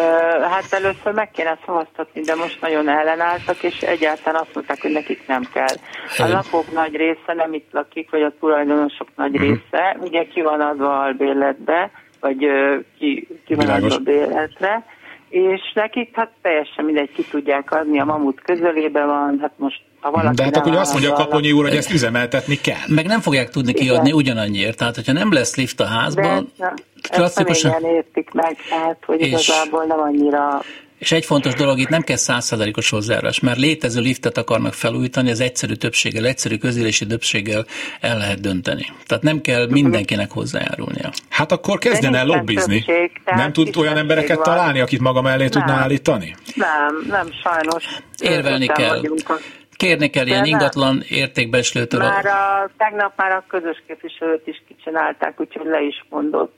[0.51, 5.27] hát először meg kéne szavaztatni, de most nagyon ellenálltak, és egyáltalán azt mondták, hogy nekik
[5.27, 5.75] nem kell.
[6.17, 6.31] A Ö.
[6.31, 9.41] lakók nagy része nem itt lakik, vagy a tulajdonosok nagy Mhm.
[9.41, 13.93] része, ugye ki van adva albérletbe, vagy ö, ki, ki van Világos.
[13.93, 14.85] adva bérletre,
[15.29, 20.11] és nekik hát teljesen mindegy, ki tudják adni, a mamut közelében van, hát most ha
[20.11, 22.75] valaki De hát akkor azt mondja a Kaponyi úr, hogy ezt üzemeltetni kell.
[22.87, 23.83] meg nem fogják tudni Igen.
[23.85, 24.77] kiadni ugyanannyiért.
[24.77, 26.73] Tehát, hogyha nem lesz lift a De
[27.09, 30.61] házban, ezt, klasszikusan, nem értik meg, tehát hogy És- igazából nem annyira
[30.97, 35.39] És egy fontos dolog, itt nem kell százszázalékos hozzájárulás, mert létező liftet akarnak felújítani, az
[35.39, 37.65] egyszerű többséggel, egyszerű közélési többséggel
[38.01, 38.85] el lehet dönteni.
[39.05, 41.09] Tehát nem kell mindenkinek hozzájárulnia.
[41.29, 42.83] Hát akkor kezdjen el lobbizni.
[42.83, 44.43] többség, Nem tud olyan embereket van.
[44.45, 45.83] találni, akit maga mellé tudná Nem.
[45.83, 46.35] állítani?
[46.55, 47.85] Nem, nem, sajnos.
[48.21, 48.95] Érvelni kell.
[48.95, 49.39] vagyunk
[49.77, 50.49] Kérni kell ilyen nem.
[50.49, 51.99] ingatlan értékbeslőtől.
[51.99, 56.53] Már a, tegnap már a közös képviselőt is kicsinálták, úgyhogy le is mondott.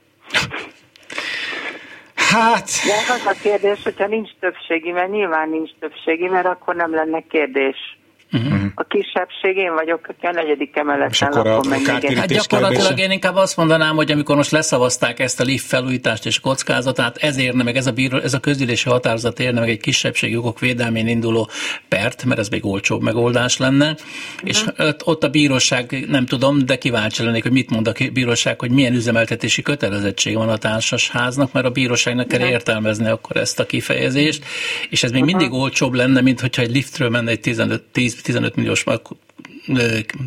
[2.14, 6.94] Hát, De az a kérdés, hogyha nincs többségi, mert nyilván nincs többségi, mert akkor nem
[6.94, 7.99] lenne kérdés.
[8.32, 8.60] Uh-huh.
[8.74, 12.86] A kisebbség én vagyok, aki a negyedik emeleten akkor a lakom meg egy- Hát gyakorlatilag
[12.86, 13.04] kérdése.
[13.04, 17.38] én inkább azt mondanám, hogy amikor most leszavazták ezt a lift felújítást és kockázatát, ez
[17.38, 21.06] érne meg, ez a, bíró, ez a közgyűlési határozat érne meg egy kisebbségi jogok védelmén
[21.08, 21.48] induló
[21.88, 23.96] pert, mert ez még olcsóbb megoldás lenne,
[24.42, 28.60] és ott- ott a bíróság, nem tudom, de kíváncsi lennék, hogy mit mond a bíróság,
[28.60, 33.66] hogy milyen üzemeltetési kötelezettség van a társasháznak, mert a bíróságnak kell értelmezni akkor ezt a
[33.66, 34.44] kifejezést,
[34.90, 37.82] és ez még mindig olcsóbb lenne, mint hogyha egy liftről menne egy 15,
[38.24, 38.84] 10-15 milliós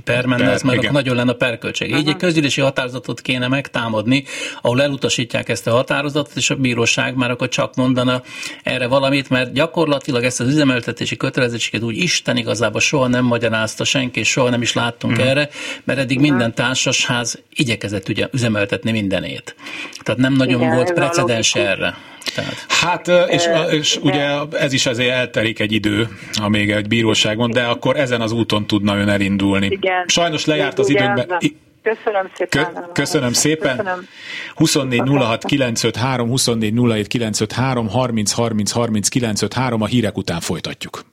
[0.03, 1.95] per menne, Per, az már nagyon lenne a perköltség.
[1.95, 4.23] Így egy közgyűlési határozatot kéne megtámadni,
[4.61, 8.21] ahol elutasítják ezt a határozatot, és a bíróság már akkor csak mondana
[8.63, 14.19] erre valamit, mert gyakorlatilag ezt az üzemeltetési kötelezettséget úgy Isten igazából soha nem magyarázta senki,
[14.19, 15.27] és soha nem is láttunk Mhm.
[15.27, 15.49] erre,
[15.83, 19.55] mert eddig minden társasház igyekezett ugye üzemeltetni mindenét.
[20.03, 21.97] Tehát nem nagyon Igen, volt ez precedens erre.
[22.35, 22.65] Tehát.
[22.67, 27.97] Hát, és, és ugye ez is azért eltelik egy idő, amíg egy bíróságon, de akkor
[27.99, 29.65] ezen az úton tudna ön elindulni.
[29.65, 30.05] Igen.
[30.07, 31.21] Sajnos lejárt az Ugye időnkbe.
[31.21, 32.63] az a- I- Köszönöm szépen.
[32.73, 33.77] Kö- köszönöm szépen.
[33.77, 34.07] Köszönöm.
[34.55, 41.05] 24 06 953, 24 07 953, 30 30 30 953, a hírek után folytatjuk.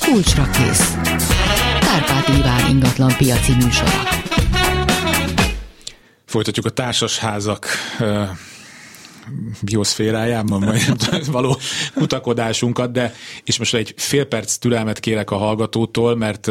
[0.00, 0.94] Kulcsra kész.
[1.80, 3.90] Kárpát Iván ingatlan piaci műsora.
[6.26, 7.66] Folytatjuk a társasházak
[9.62, 11.58] bioszférájában majd való
[11.94, 16.50] kutakodásunkat, de és most egy fél perc türelmet kérek a hallgatótól, mert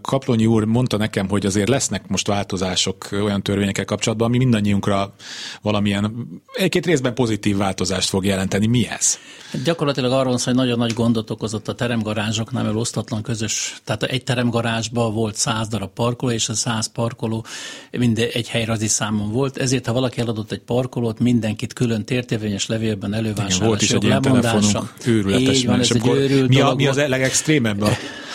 [0.00, 5.14] Kaplonyi úr mondta nekem, hogy azért lesznek most változások olyan törvényekkel kapcsolatban, ami mindannyiunkra
[5.62, 8.66] valamilyen egy-két részben pozitív változást fog jelenteni.
[8.66, 9.18] Mi ez?
[9.50, 14.02] Hát gyakorlatilag arról szól, hogy nagyon nagy gondot okozott a teremgarázsoknál, mert osztatlan közös, tehát
[14.02, 17.44] egy teremgarázsban volt száz darab parkoló, és a száz parkoló
[17.90, 23.14] minden egy helyrazi számon volt, ezért ha valaki eladott egy parkolót, mindenkit külön tértérvényes levélben
[23.14, 25.56] elővásárlási volt is egy ilyen telefonunk, őrületes.
[25.56, 27.82] Így van, ez egy őrült mi, a, mi az legextrémebb?
[27.82, 27.88] A...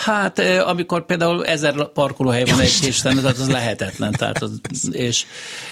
[0.04, 4.12] Hát amikor például ezer parkolóhely van egy kis tehát az lehetetlen.
[4.12, 4.60] Tehát az,
[4.92, 5.26] és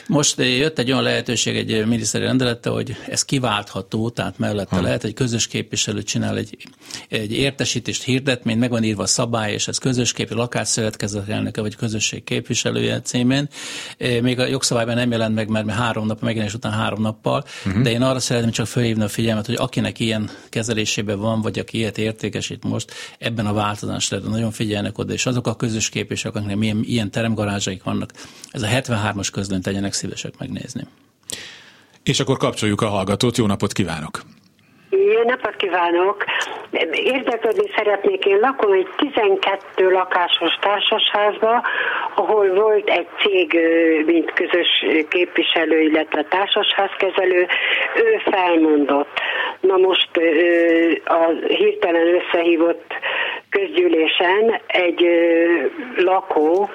[0.08, 4.82] most jött egy olyan lehetőség egy miniszteri rendelette, hogy ez kiváltható, tehát mellette ha.
[4.82, 6.58] lehet egy közös képviselő csinál egy,
[7.10, 11.76] egy értesítést, hirdetményt, meg van írva a szabály, és ez közös képi lakásszövetkezet elnöke, vagy
[11.76, 13.48] közösség képviselője címén.
[14.22, 17.84] Még a jogszabályban nem jelent meg, mert három nap, megjelenés után három nappal, uh-huh.
[17.84, 21.78] de én arra szeretném csak felhívni a figyelmet, hogy akinek ilyen kezelésében van, vagy aki
[21.78, 26.36] ilyet értékesít most, ebben a változás lehet, nagyon figyelnek oda, és azok a közös képviselők,
[26.36, 28.14] akiknek milyen, ilyen teremgarázsaik vannak,
[28.52, 30.88] ez a 73-as közlönt tegyenek szívesek megnézni.
[32.04, 34.24] És akkor kapcsoljuk a hallgatót, jó napot kívánok!
[35.06, 36.26] Jó napot kívánok!
[36.92, 41.64] Érdeklődni szeretnék, én lakom egy 12 lakásos társasházba,
[42.16, 43.60] ahol volt egy cég,
[44.06, 47.48] mint közös képviselő, illetve társasházkezelő,
[47.96, 49.20] ő felmondott.
[49.60, 50.10] Na most
[51.06, 52.94] a hirtelen összehívott
[53.50, 55.08] közgyűlésen egy
[55.98, 56.70] lakó,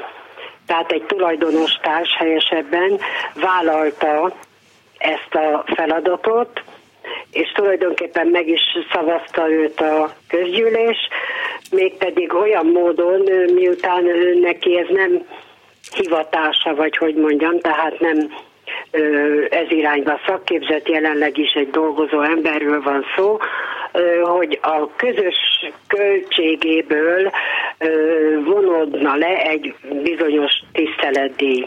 [0.67, 2.99] tehát egy tulajdonos társ helyesebben
[3.35, 4.33] vállalta
[4.99, 6.63] ezt a feladatot,
[7.33, 8.61] és tulajdonképpen meg is
[8.93, 10.97] szavazta őt a közgyűlés,
[11.71, 14.05] mégpedig olyan módon, miután
[14.41, 15.27] neki ez nem
[15.95, 18.33] hivatása, vagy hogy mondjam, tehát nem
[19.51, 23.39] ez irányba szakképzett, jelenleg is egy dolgozó emberről van szó,
[24.23, 25.37] hogy a közös
[25.87, 27.31] költségéből
[28.45, 31.67] vonódna le egy bizonyos tiszteletdíj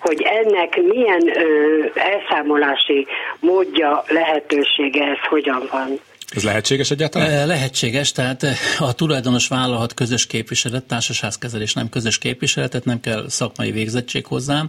[0.00, 3.06] hogy ennek milyen ö, elszámolási
[3.40, 6.00] módja, lehetősége, ez hogyan van.
[6.34, 7.46] Ez lehetséges egyáltalán?
[7.46, 8.46] Lehetséges, tehát
[8.78, 14.62] a tulajdonos vállalhat közös képviselet, társasházkezelés nem közös képviseletet, nem kell szakmai végzettség hozzá,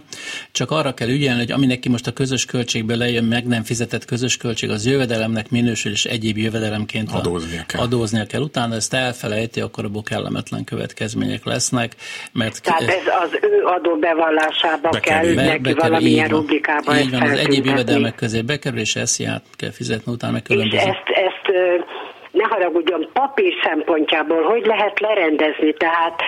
[0.52, 4.04] csak arra kell ügyelni, hogy ami neki most a közös költségbe lejön, meg nem fizetett
[4.04, 7.80] közös költség, az jövedelemnek minősül, és egyéb jövedelemként adóznia kell.
[7.80, 8.40] adóznia kell.
[8.40, 11.94] Utána ezt elfelejti, akkor abból kellemetlen következmények lesznek.
[12.32, 17.22] Mert Tehát ez az ő adóbevallásába be kell, kell neki be, valamilyen rubrikába Így van,
[17.22, 19.22] az egyéb jövedelmek közé bekerül, és ezt
[19.56, 20.76] kell fizetni, utána meg különböző.
[20.76, 21.18] És ezt,
[21.50, 21.84] ezt
[22.30, 26.22] ne haragudjon, papír szempontjából hogy lehet lerendezni, tehát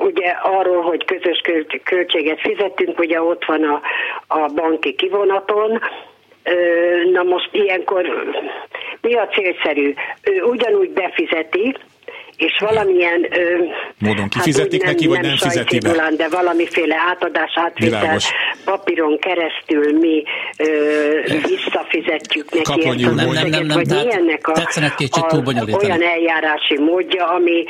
[0.00, 1.40] ugye arról, hogy közös
[1.84, 3.80] költséget fizetünk, ugye ott van a,
[4.26, 5.80] a banki kivonaton,
[7.12, 8.32] na most ilyenkor
[9.00, 9.94] mi a célszerű?
[10.22, 11.76] Ő ugyanúgy befizeti,
[12.40, 13.26] és valamilyen
[13.98, 16.12] módon hát kifizetik hát, neki, nem, vagy nem, nem fizeti be?
[16.16, 18.18] de valamiféle átadás, átvétel
[18.64, 20.22] papíron keresztül mi
[20.56, 20.66] ö,
[21.24, 25.26] visszafizetjük neki Kaplonyi ezt nem, nem, nem, nem, vagy mi ennek a, a,
[25.84, 27.64] olyan eljárási módja, ami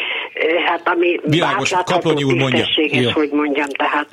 [0.67, 2.67] hát ami Világos, Kaplonyi úr mondja.
[3.13, 4.09] hogy mondjam, tehát.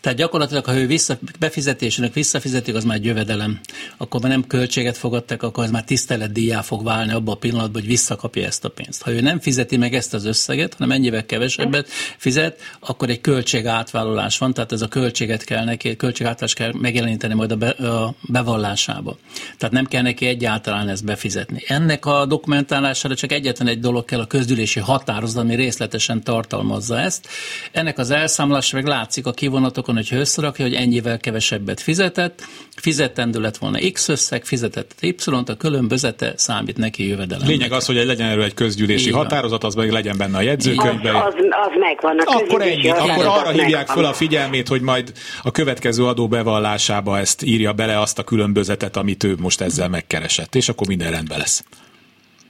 [0.00, 3.60] Tehát gyakorlatilag, ha ő vissza, befizetésének visszafizetik, az már egy jövedelem.
[3.96, 7.90] Akkor már nem költséget fogadtak, akkor az már tiszteletdíjá fog válni abban a pillanatban, hogy
[7.90, 9.02] visszakapja ezt a pénzt.
[9.02, 13.66] Ha ő nem fizeti meg ezt az összeget, hanem ennyivel kevesebbet fizet, akkor egy költség
[13.66, 18.14] átvállalás van, tehát ez a költséget kell neki, költségátvállalást kell megjeleníteni majd a, be, a
[18.28, 19.16] bevallásába.
[19.58, 21.62] Tehát nem kell neki egyáltalán ezt befizetni.
[21.66, 27.28] Ennek a dokumentálására csak egyetlen egy dolog kell, a közgyűlési határozat, ami részletesen tartalmazza ezt.
[27.72, 32.42] Ennek az elszámolása meg látszik a kivonatokon, hogy összerakja, hogy ennyivel kevesebbet fizetett,
[32.76, 37.48] fizetendő lett volna X összeg, fizetett Y-t, a különbözete számít neki jövedelem.
[37.48, 41.14] Lényeg az, hogy legyen erről egy közgyűlési határozat, az meg legyen benne a jegyzőkönyvben.
[41.14, 42.18] Az, az, az megvan.
[42.18, 47.18] A akkor ennyi, akkor arra hívják föl a figyelmét, hogy majd a következő adó bevallásába
[47.18, 51.38] ezt írja bele azt a különbözetet, amit ő most ezzel megkeresett, és akkor minden rendben
[51.38, 51.64] lesz.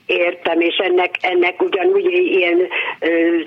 [0.05, 2.57] Értem, és ennek, ennek ugyanúgy ilyen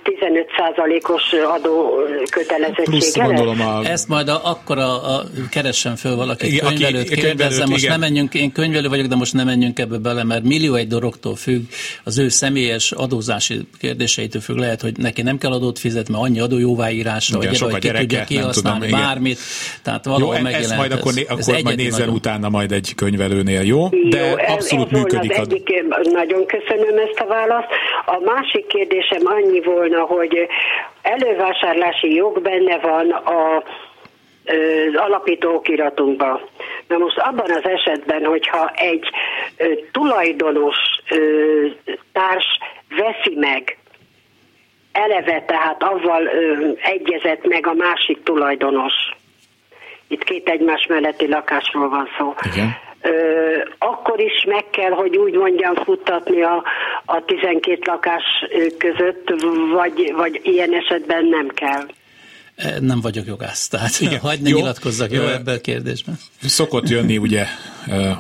[0.05, 3.85] 15%-os adó kötelezettsége gondolom a...
[3.85, 8.35] Ezt majd a, akkor a, a keressen föl valaki igen, könyvelőt, kérdezzem, most nem menjünk,
[8.35, 11.63] én könyvelő vagyok, de most nem menjünk ebbe bele, mert millió egy dologtól függ,
[12.05, 16.41] az ő személyes adózási kérdéseitől függ, lehet, hogy neki nem kell adót fizetni, mert annyi
[16.41, 19.39] adójóváírása, igen, vagy, vagy ki tudja kihasználni tudom, bármit,
[19.83, 20.77] tehát valahol jó, megjelent.
[20.77, 22.15] majd akkor, ez, akkor ez majd nézzen nagyon.
[22.15, 23.89] utána majd egy könyvelőnél, jó?
[23.89, 25.39] De jó, abszolút ez, ez működik.
[25.39, 27.69] Az egyik nagyon köszönöm ezt a választ.
[28.07, 30.49] A másik kérdésem annyi volna, hogy
[31.03, 33.63] elővásárlási jog benne van a
[34.47, 36.41] az alapító okiratunkba.
[36.89, 39.09] Na most abban az esetben, hogyha egy
[39.93, 40.77] tulajdonos
[42.13, 43.79] társ veszi meg
[44.93, 46.29] eleve, tehát avval
[46.83, 48.95] egyezett meg a másik tulajdonos.
[50.09, 52.35] Itt két egymás melletti lakásról van szó.
[52.55, 52.86] Igen.
[53.79, 56.63] Akkor is meg kell, hogy úgy mondjam, futtatni a,
[57.05, 58.23] a 12 lakás
[58.79, 59.35] között,
[59.75, 61.87] vagy, vagy ilyen esetben nem kell.
[62.81, 64.19] Nem vagyok jogász, tehát Igen.
[64.29, 64.57] hagyd ne jó.
[64.57, 66.15] nyilatkozzak jó ebben a kérdésben.
[66.41, 67.45] Szokott jönni ugye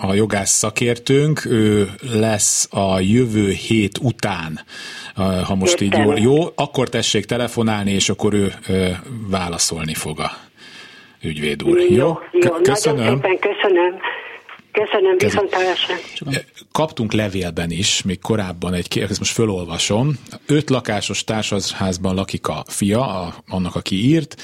[0.01, 4.61] a jogász szakértőnk, ő lesz a jövő hét után,
[5.44, 6.01] ha most Értem.
[6.01, 8.53] így jól, jó, akkor tessék telefonálni, és akkor ő
[9.31, 10.31] válaszolni fog a
[11.22, 11.79] ügyvéd úr.
[11.79, 12.51] Jó, jó, jó.
[12.51, 13.05] köszönöm.
[13.05, 13.99] Nagyon szépen köszönöm.
[14.84, 15.94] Köszönöm, viszontlátásra.
[16.72, 20.18] Kaptunk levélben is, még korábban egy ezt most fölolvasom.
[20.46, 24.36] Öt lakásos társasházban lakik a fia, a, annak, aki írt,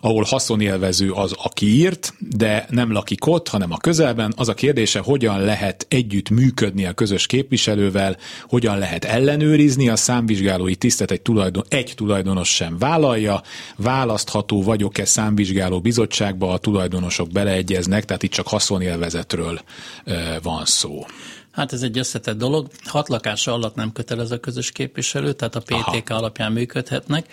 [0.00, 4.32] ahol haszonélvező az, aki írt, de nem lakik ott, hanem a közelben.
[4.36, 8.16] Az a kérdése, hogyan lehet együtt működni a közös képviselővel,
[8.48, 13.42] hogyan lehet ellenőrizni a számvizsgálói tisztet egy, tulajdon, egy tulajdonos sem vállalja,
[13.76, 19.60] választható vagyok-e számvizsgáló bizottságba, a tulajdonosok beleegyeznek, tehát itt csak haszonélvezetről
[20.42, 21.04] van szó.
[21.60, 22.68] Hát ez egy összetett dolog.
[22.84, 26.18] Hat lakás alatt nem kötelező a közös képviselő, tehát a PTK Aha.
[26.18, 27.26] alapján működhetnek.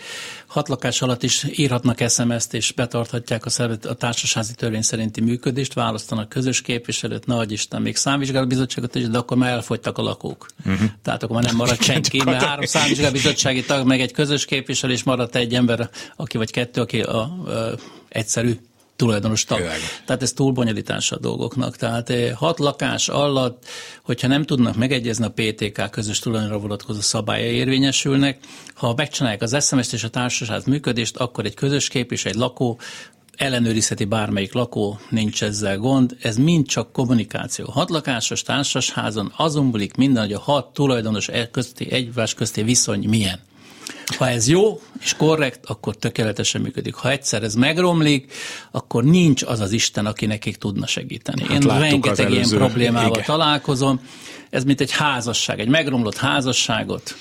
[0.47, 5.73] Hat lakás alatt is írhatnak SMS-t, és betarthatják a, szervezet, a társasházi törvény szerinti működést,
[5.73, 10.47] választanak közös képviselőt, nagy Isten, még számvizsgálóbizottságot is, de akkor már elfogytak a lakók.
[10.65, 10.89] Uh-huh.
[11.01, 15.03] Tehát akkor már nem maradt senki, mert három számvizsgálóbizottsági tag, meg egy közös képviselő, és
[15.03, 17.75] maradt egy ember, aki vagy kettő, aki a, a, a
[18.09, 18.57] egyszerű
[18.97, 19.61] tulajdonos tag.
[20.05, 21.75] Tehát ez túlbonyolítása a dolgoknak.
[21.75, 23.65] Tehát eh, hat lakás alatt,
[24.03, 28.39] hogyha nem tudnak megegyezni a PTK közös tulajdonra vonatkozó szabályai érvényesülnek,
[28.73, 32.79] ha megcsinálják az SMS-t és a társaság működést, akkor egy közös kép és egy lakó
[33.37, 37.65] ellenőrizheti bármelyik lakó, nincs ezzel gond, ez mind csak kommunikáció.
[37.65, 43.09] Hat lakásos társasházon azon múlik minden, hogy a hat tulajdonos e közti, egymás közti viszony
[43.09, 43.39] milyen.
[44.15, 46.93] Ha ez jó és korrekt, akkor tökéletesen működik.
[46.93, 48.33] Ha egyszer ez megromlik,
[48.71, 51.41] akkor nincs az az Isten, aki nekik tudna segíteni.
[51.41, 53.23] Hát Én rengeteg ilyen problémával igen.
[53.23, 54.01] találkozom.
[54.49, 57.15] Ez mint egy házasság, egy megromlott házasságot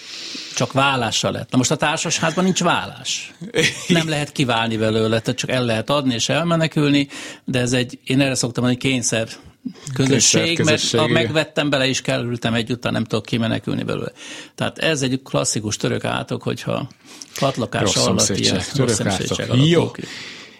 [0.54, 1.50] csak vállással lett.
[1.50, 3.34] Na most a társasházban nincs vállás.
[3.88, 7.08] Nem lehet kiválni belőle, tehát csak el lehet adni és elmenekülni,
[7.44, 9.28] de ez egy, én erre szoktam mondani, kényszer
[9.94, 14.12] közösség, mert ha megvettem bele is kerültem egyúttal, nem tudok kimenekülni belőle.
[14.54, 16.88] Tehát ez egy klasszikus török átok, hogyha
[17.38, 19.00] patlakás alatt ilyen rossz
[19.64, 19.90] Jó.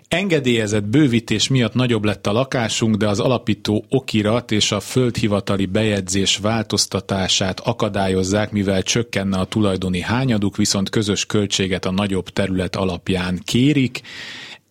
[0.09, 6.37] Engedélyezett bővítés miatt nagyobb lett a lakásunk, de az alapító okirat és a földhivatali bejegyzés
[6.37, 14.01] változtatását akadályozzák, mivel csökkenne a tulajdoni hányaduk, viszont közös költséget a nagyobb terület alapján kérik.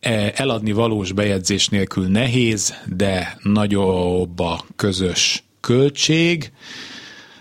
[0.05, 6.51] E, eladni valós bejegyzés nélkül nehéz, de nagyobb a közös költség.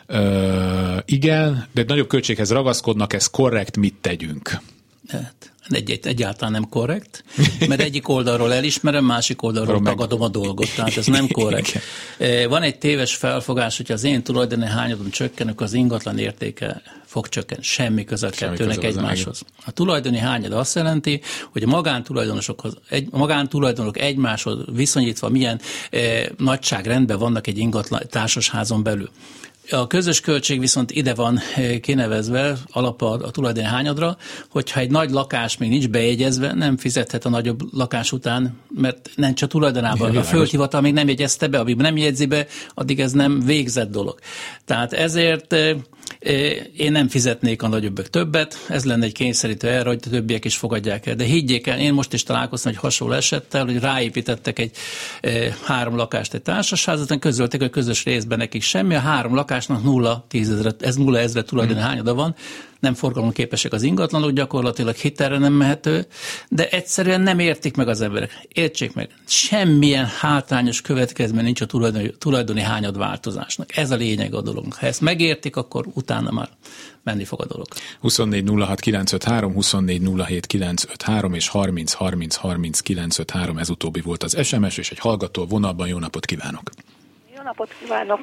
[0.07, 4.61] Ö, igen, de nagyobb költséghez ragaszkodnak, ez korrekt, mit tegyünk?
[5.09, 7.25] Hát, egy, egy, egyáltalán nem korrekt,
[7.69, 11.79] mert egyik oldalról elismerem, másik oldalról tagadom a dolgot, tehát ez nem korrekt.
[12.49, 16.83] Van egy téves felfogás, hogy az én tulajdoni hányadom csökken, akkor az ingatlan értéke
[17.15, 17.63] fog csökkenni.
[17.63, 19.43] Semmi köze kettőnek egymáshoz.
[19.65, 21.21] A tulajdoni hányad azt jelenti,
[21.53, 28.83] hogy a magántulajdonosokhoz, egy, a magántulajdonok egymáshoz viszonyítva milyen eh, nagyságrendben vannak egy ingatlan társasházon
[28.83, 29.11] belül.
[29.71, 34.17] A közös költség viszont ide van eh, kinevezve alap a, tulajdoni hányadra,
[34.51, 39.43] hogyha egy nagy lakás még nincs bejegyezve, nem fizethet a nagyobb lakás után, mert nincs
[39.43, 40.17] a tulajdonában.
[40.17, 44.19] A földhivatal még nem jegyezte be, amíg nem jegyzi be, addig ez nem végzett dolog.
[44.65, 45.77] Tehát ezért eh,
[46.77, 50.57] én nem fizetnék a nagyobbak többet, ez lenne egy kényszerítő erre, hogy a többiek is
[50.57, 51.15] fogadják el.
[51.15, 54.71] De higgyék el, én most is találkoztam egy hasonló esettel, hogy ráépítettek egy
[55.21, 60.25] e, három lakást egy társaságot, közölték, hogy közös részben nekik semmi, a három lakásnak nulla
[60.29, 61.89] tízezre, ez nulla ezre tulajdoni hmm.
[61.89, 62.35] hányada van,
[62.85, 66.07] nem forgalomképesek az ingatlanok, gyakorlatilag hitelre nem mehető,
[66.49, 68.47] de egyszerűen nem értik meg az emberek.
[68.49, 73.77] Értsék meg, semmilyen hátrányos következmény nincs a tulajdoni, tulajdoni hányad változásnak.
[73.77, 74.73] Ez a lényeg a dolog.
[74.73, 76.49] Ha ezt megértik, akkor utána már
[77.03, 77.67] menni fog a dolog.
[78.01, 84.47] 24 06 953, 24 07 953 és 30 30 30 953 ez utóbbi volt az
[84.47, 86.71] SMS, és egy hallgató vonalban jó napot kívánok!
[87.37, 88.21] Jó napot kívánok!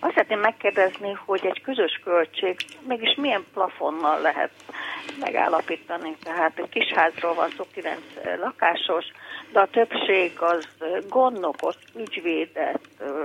[0.00, 4.50] Azt szeretném megkérdezni, hogy egy közös költség mégis milyen plafonnal lehet
[5.20, 6.16] megállapítani.
[6.22, 7.98] Tehát egy kis házról van szó, 9
[8.40, 9.04] lakásos,
[9.52, 10.68] de a többség az
[11.08, 12.80] gondnokot, ügyvédet,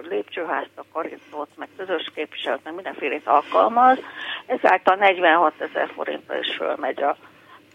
[0.09, 3.99] lépcsőház takarítót, meg közös képviselőt, meg mindenfélét alkalmaz,
[4.45, 7.17] ezáltal 46 ezer forintra is fölmegy a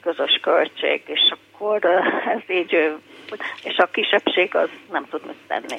[0.02, 1.84] közös költség, és akkor
[2.34, 2.98] ez így,
[3.62, 5.76] és a kisebbség az nem tud mit tenni.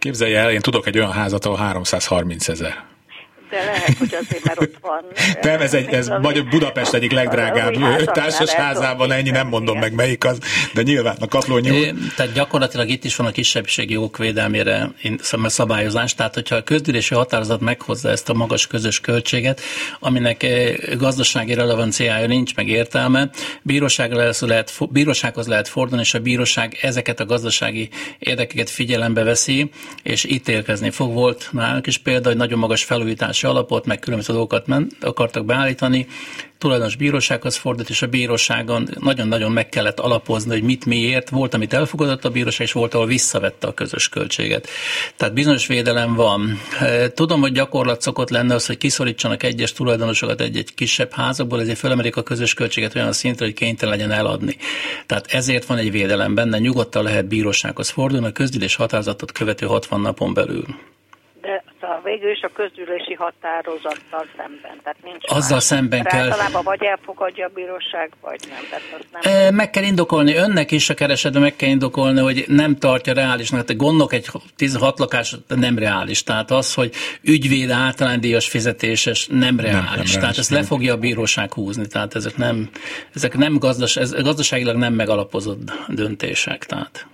[0.00, 2.84] Képzelje el, én tudok egy olyan házat, ahol 330 ezer
[3.50, 5.04] de lehet, hogy azért, mert ott van.
[5.50, 10.38] Nem, ez, egy, ez vagy Budapest egyik legdrágább társasházában, ennyi nem mondom meg melyik az,
[10.74, 11.74] de nyilván a kaplónyú.
[12.16, 14.90] Tehát gyakorlatilag itt is van a kisebbségi jogok védelmére
[15.44, 19.60] szabályozás, tehát hogyha a közgyűlési határozat meghozza ezt a magas közös költséget,
[20.00, 23.30] aminek eh, gazdasági relevanciája nincs, meg értelme,
[23.62, 27.88] bírósághoz lehet, bírósághoz lehet fordulni, és a bíróság ezeket a gazdasági
[28.18, 29.70] érdekeket figyelembe veszi,
[30.02, 31.12] és ítélkezni fog.
[31.12, 35.44] Volt nálunk is példa, hogy nagyon magas felújítás tárgyalási alapot, meg különböző dolgokat ment, akartak
[35.44, 36.06] beállítani,
[36.58, 41.30] tulajdonos bírósághoz fordult, és a bíróságon nagyon-nagyon meg kellett alapozni, hogy mit miért.
[41.30, 44.68] Volt, amit elfogadott a bíróság, és volt, ahol visszavette a közös költséget.
[45.16, 46.60] Tehát bizonyos védelem van.
[47.14, 52.16] Tudom, hogy gyakorlat szokott lenne az, hogy kiszorítsanak egyes tulajdonosokat egy-egy kisebb házakból, ezért fölemelik
[52.16, 54.56] a közös költséget olyan szintre, hogy kénytelen legyen eladni.
[55.06, 60.00] Tehát ezért van egy védelem benne, nyugodtan lehet bírósághoz fordulni, a közgyűlés határozatot követő 60
[60.00, 60.64] napon belül
[62.10, 64.80] végül is a közgyűlési határozattal szemben.
[64.82, 65.62] Tehát nincs Azzal más.
[65.62, 66.30] szemben kell.
[66.30, 68.58] Általában vagy elfogadja a bíróság, vagy nem.
[68.70, 72.76] Tehát nem e, meg kell indokolni, önnek is a keresetben meg kell indokolni, hogy nem
[72.76, 73.64] tartja reálisnak.
[73.64, 76.22] Tehát gondok egy 16 lakás nem reális.
[76.22, 76.92] Tehát az, hogy
[77.22, 79.84] ügyvéd általánydíjas fizetéses nem reális.
[79.84, 80.60] Nem, nem tehát reális, ezt nem.
[80.60, 81.86] le fogja a bíróság húzni.
[81.86, 82.70] Tehát ezek nem,
[83.14, 86.64] ezek nem gazdas, ez gazdaságilag nem megalapozott döntések.
[86.64, 87.06] Tehát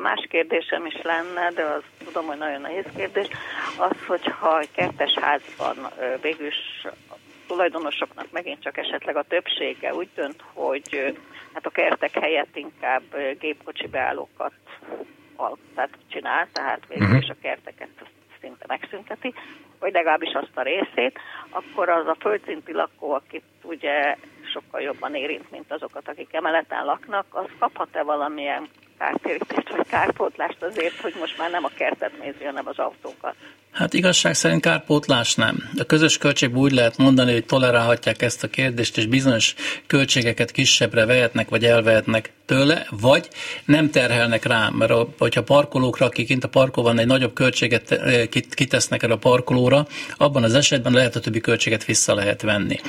[0.00, 3.28] más kérdésem is lenne, de az tudom, hogy nagyon nehéz kérdés,
[3.78, 5.76] az, hogyha egy kertes házban
[6.20, 6.50] végül
[7.46, 11.14] tulajdonosoknak megint csak esetleg a többsége úgy dönt, hogy
[11.52, 13.02] hát a kertek helyett inkább
[13.38, 14.52] gépkocsi beállókat
[15.74, 17.16] tehát csinál, tehát végül mhm.
[17.16, 17.88] is a kerteket
[18.40, 19.34] szinte megszünteti,
[19.78, 21.18] vagy legalábbis azt a részét,
[21.50, 24.16] akkor az a földszinti lakó, akit ugye
[24.52, 28.68] sokkal jobban érint, mint azokat, akik emeleten laknak, az kaphat-e valamilyen
[29.00, 33.34] kártérítést vagy kárpótlást azért, hogy most már nem a kertet nézi, hanem az autókat.
[33.72, 35.56] Hát igazság szerint kárpótlás nem.
[35.78, 39.54] A közös költségben úgy lehet mondani, hogy tolerálhatják ezt a kérdést, és bizonyos
[39.86, 43.28] költségeket kisebbre vehetnek, vagy elvehetnek tőle, vagy
[43.64, 48.26] nem terhelnek rá, mert a, hogyha parkolókra, akik kint a parkolóban egy nagyobb költséget eh,
[48.50, 49.86] kitesznek erre a parkolóra,
[50.16, 52.80] abban az esetben lehet a többi költséget vissza lehet venni.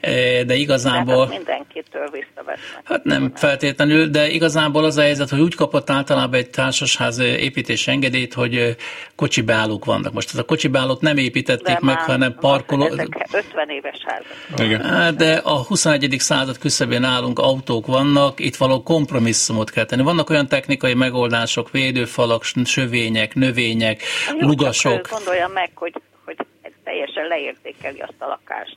[0.00, 1.26] Eh, de igazából...
[1.26, 2.80] Hát mindenkitől visszavesznek.
[2.84, 7.88] Hát nem feltétlenül, de igazából az a helyzet, hogy úgy kapott általában egy társasház építés
[7.88, 8.76] engedélyt, hogy
[9.16, 10.12] kocsi beállók vannak.
[10.12, 12.84] Most ez a kocsi beállót nem építették de meg, hanem parkoló...
[12.84, 14.68] Ezek 50 éves házak.
[14.68, 14.80] Igen.
[14.80, 16.14] Hát, de a 21.
[16.18, 20.02] század küszöbén állunk, autók vannak, itt való kompromisszumot kell tenni.
[20.02, 24.02] Vannak olyan technikai megoldások, védőfalak, sövények, növények,
[24.40, 25.08] Jó, lugasok.
[25.10, 25.92] Gondolja meg, hogy,
[26.24, 26.36] hogy
[26.84, 28.76] teljesen leértékeli azt a lakást.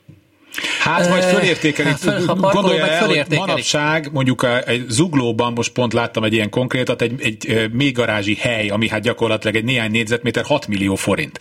[0.80, 1.88] Hát, vagy fölértékeli.
[1.88, 7.22] Hát, gondolja el, hogy manapság mondjuk egy zuglóban most pont láttam egy ilyen konkrétat, egy,
[7.22, 11.38] egy mélygarázsi hely, ami hát gyakorlatilag egy néhány négyzetméter 6 millió forint.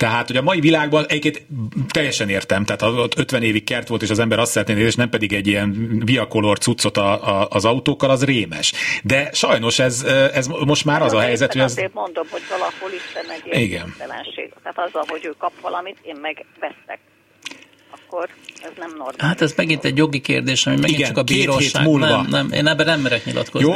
[0.00, 1.46] Tehát, hogy a mai világban egyébként
[1.88, 5.08] teljesen értem, tehát ott 50 évig kert volt, és az ember azt szeretné, és nem
[5.08, 8.72] pedig egy ilyen viakolor cuccot a, a, az autókkal, az rémes.
[9.02, 11.70] De sajnos ez, ez most már az a helyzet, hogy ez...
[11.70, 13.02] Azért mondom, hogy valahol is
[13.50, 13.94] egy Igen.
[14.62, 16.98] Tehát azzal, hogy ő kap valamit, én meg veszek
[18.10, 18.28] akkor
[18.62, 19.20] ez nem normális.
[19.20, 21.58] Hát ez megint egy jogi kérdés, ami megint Igen, csak a bíróság.
[21.58, 22.06] Két hét múlva.
[22.06, 23.68] Nem, nem, én ebben nem merek nyilatkozni.
[23.68, 23.74] Jó,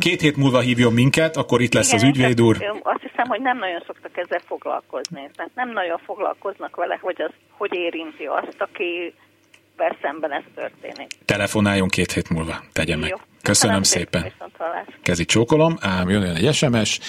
[0.00, 2.56] két hét múlva hívjon minket, akkor itt lesz Igen, az ügyvéd úr.
[2.82, 5.30] Azt hiszem, hogy nem nagyon szoktak ezzel foglalkozni.
[5.36, 9.14] Tehát nem nagyon foglalkoznak vele, hogy az hogy érinti azt, aki
[10.02, 11.10] szemben ez történik.
[11.24, 13.08] Telefonáljon két hét múlva, tegye meg.
[13.08, 13.16] Jó.
[13.42, 14.32] Köszönöm szépen.
[15.02, 17.00] Kezi csókolom, ám jön egy SMS.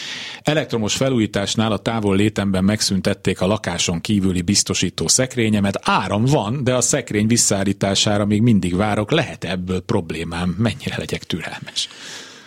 [0.44, 5.80] Elektromos felújításnál a távol létemben megszüntették a lakáson kívüli biztosító szekrényemet.
[5.84, 9.12] Áram van, de a szekrény visszaállítására még mindig várok.
[9.12, 10.56] Lehet ebből problémám?
[10.58, 11.90] Mennyire legyek türelmes?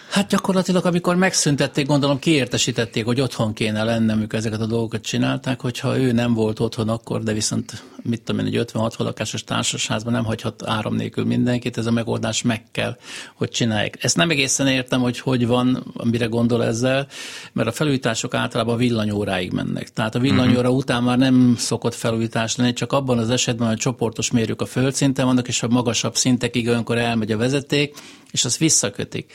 [0.08, 5.60] Hát gyakorlatilag, amikor megszüntették, gondolom kiértesítették, hogy otthon kéne lennem, amikor ezeket a dolgokat csinálták,
[5.60, 10.12] hogyha ő nem volt otthon akkor, de viszont mit tudom én, egy 56 lakásos társasházban
[10.12, 12.96] nem hagyhat áram nélkül mindenkit, ez a megoldás meg kell,
[13.34, 14.04] hogy csinálják.
[14.04, 17.06] Ezt nem egészen értem, hogy hogy van, mire gondol ezzel,
[17.52, 19.88] mert a felújítások általában villanyóráig mennek.
[19.88, 20.76] Tehát a villanyóra uh-huh.
[20.76, 25.26] után már nem szokott felújítás lenni, csak abban az esetben, hogy csoportos mérők a földszinten
[25.26, 27.96] vannak, és a magasabb szintekig olyankor elmegy a vezeték,
[28.30, 29.32] és azt visszakötik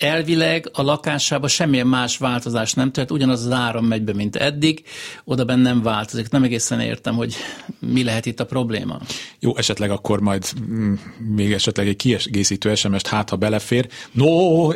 [0.00, 4.82] elvileg a lakásába semmilyen más változás nem tört, ugyanaz az áram megy be, mint eddig,
[5.24, 6.30] oda benne nem változik.
[6.30, 7.34] Nem egészen értem, hogy
[7.78, 9.00] mi lehet itt a probléma.
[9.38, 10.94] Jó, esetleg akkor majd mm,
[11.34, 13.88] még esetleg egy kiegészítő SMS-t, hát ha belefér.
[14.12, 14.68] No,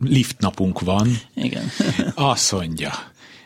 [0.00, 1.08] lift napunk van.
[1.34, 1.70] Igen.
[2.14, 2.90] Azt mondja.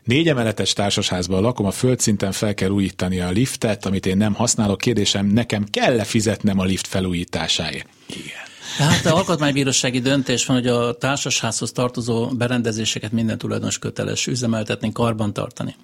[0.04, 4.78] Négy emeletes társasházban lakom, a földszinten fel kell újítani a liftet, amit én nem használok.
[4.78, 7.86] Kérdésem, nekem kell-e fizetnem a lift felújításáért?
[8.06, 8.49] Igen.
[8.78, 15.76] Hát a alkotmánybírósági döntés van, hogy a társasházhoz tartozó berendezéseket minden tulajdonos köteles üzemeltetni, karbantartani.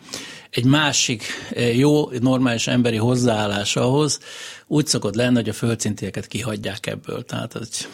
[0.51, 4.20] Egy másik eh, jó, normális emberi hozzáállás ahhoz
[4.66, 7.24] úgy szokott lenni, hogy a földszintieket kihagyják ebből.
[7.24, 7.89] Tehát hogy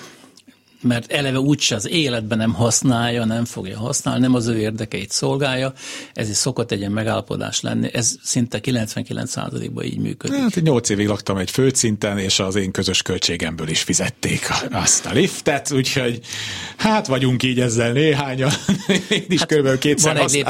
[0.82, 5.72] mert eleve úgyse az életben nem használja, nem fogja használni, nem az ő érdekeit szolgálja,
[6.14, 10.38] ez is szokott egy ilyen megállapodás lenni, ez szinte 99%-ban így működik.
[10.38, 15.12] Hát 8 évig laktam egy földszinten, és az én közös költségemből is fizették azt a
[15.12, 16.20] liftet, úgyhogy
[16.76, 18.50] hát vagyunk így ezzel néhányan,
[19.08, 19.78] én is hát kb.
[19.78, 20.46] kétszer van egy, lép,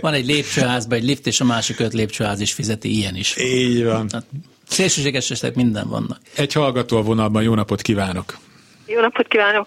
[0.00, 3.36] van egy lépcsőházban egy lift, és a másik öt lépcsőház is fizeti, ilyen is.
[3.38, 4.08] Így van.
[4.12, 4.26] Hát,
[4.68, 6.20] szélsőséges esetek minden vannak.
[6.34, 8.38] Egy hallgató a vonalban, jó napot kívánok!
[8.86, 9.66] Jó napot kívánok,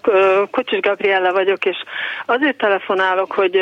[0.50, 1.76] Kocsis Gabriella vagyok, és
[2.26, 3.60] azért telefonálok, hogy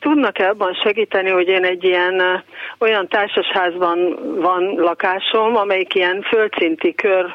[0.00, 2.44] tudnak-e abban segíteni, hogy én egy ilyen
[2.78, 7.34] olyan társasházban van lakásom, amelyik ilyen földszinti kör,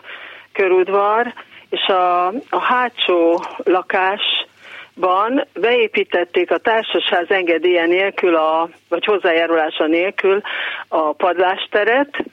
[0.53, 1.33] körudvar,
[1.69, 10.41] és a, a hátsó lakásban beépítették a társasház engedélye nélkül, a, vagy hozzájárulása nélkül
[10.87, 12.23] a padlásteret,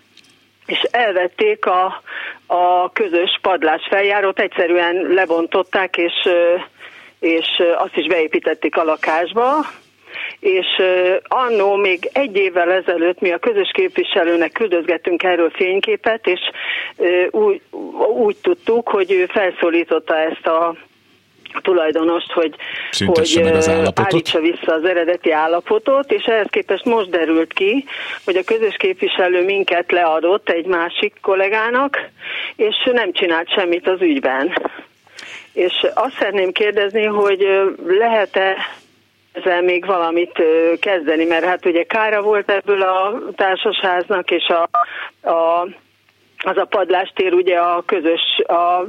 [0.71, 2.03] és elvették a,
[2.47, 6.29] a közös padlás feljárót, egyszerűen lebontották, és,
[7.21, 7.47] és
[7.77, 9.67] azt is beépítették a lakásba,
[10.41, 10.67] és
[11.23, 16.41] annó még egy évvel ezelőtt mi a közös képviselőnek küldözgettünk erről fényképet, és
[17.31, 17.61] úgy,
[18.15, 20.75] úgy tudtuk, hogy ő felszólította ezt a
[21.63, 22.55] tulajdonost, hogy,
[23.07, 23.41] hogy
[23.95, 27.85] állítsa vissza az eredeti állapotot, és ehhez képest most derült ki,
[28.25, 31.99] hogy a közös képviselő minket leadott egy másik kollégának,
[32.57, 34.53] és nem csinált semmit az ügyben.
[35.53, 37.47] És azt szeretném kérdezni, hogy
[37.87, 38.57] lehet-e
[39.33, 40.43] ezzel még valamit
[40.81, 44.69] kezdeni, mert hát ugye kára volt ebből a társasháznak, és a,
[45.31, 45.67] a
[46.43, 48.87] az a padlástér ugye a közös, a, a,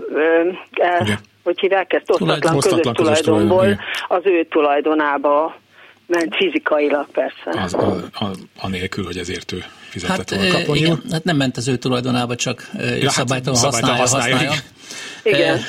[0.76, 1.03] a
[1.44, 5.56] hogy hívják ezt, osztatlan közös, közös tulajdonból tulajdon, az ő tulajdonába
[6.08, 7.62] ment fizikailag persze.
[7.64, 10.80] Az, a, a, anélkül, hogy ezért ő fizetett hát, volna kapni.
[10.80, 12.70] Igen, hát nem ment az ő tulajdonába, csak
[13.00, 14.00] ja, szabálytalan hát, használja.
[14.00, 14.62] használja, használja.
[15.24, 15.60] Igen.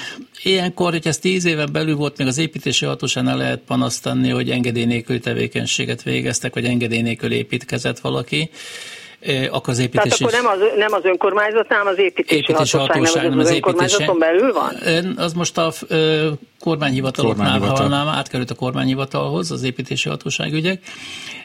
[0.43, 4.51] Ilyenkor, hogy ez tíz éven belül volt, még az építési hatóságnál lehet panaszt tenni, hogy
[4.51, 8.51] engedély nélküli tevékenységet végeztek, vagy engedély nélkül építkezett valaki
[9.51, 10.19] akkor az építési...
[10.19, 13.47] Tehát akkor nem az, nem az önkormányzatnál, hanem az építési, építési hatóság, hatóság nem az,
[13.47, 14.77] az önkormányzaton belül van?
[15.17, 15.73] Az most a
[16.63, 18.09] kormányhivataloknál Kormányhivatal.
[18.09, 20.83] átkerült a kormányhivatalhoz, az építési hatóság ügyek,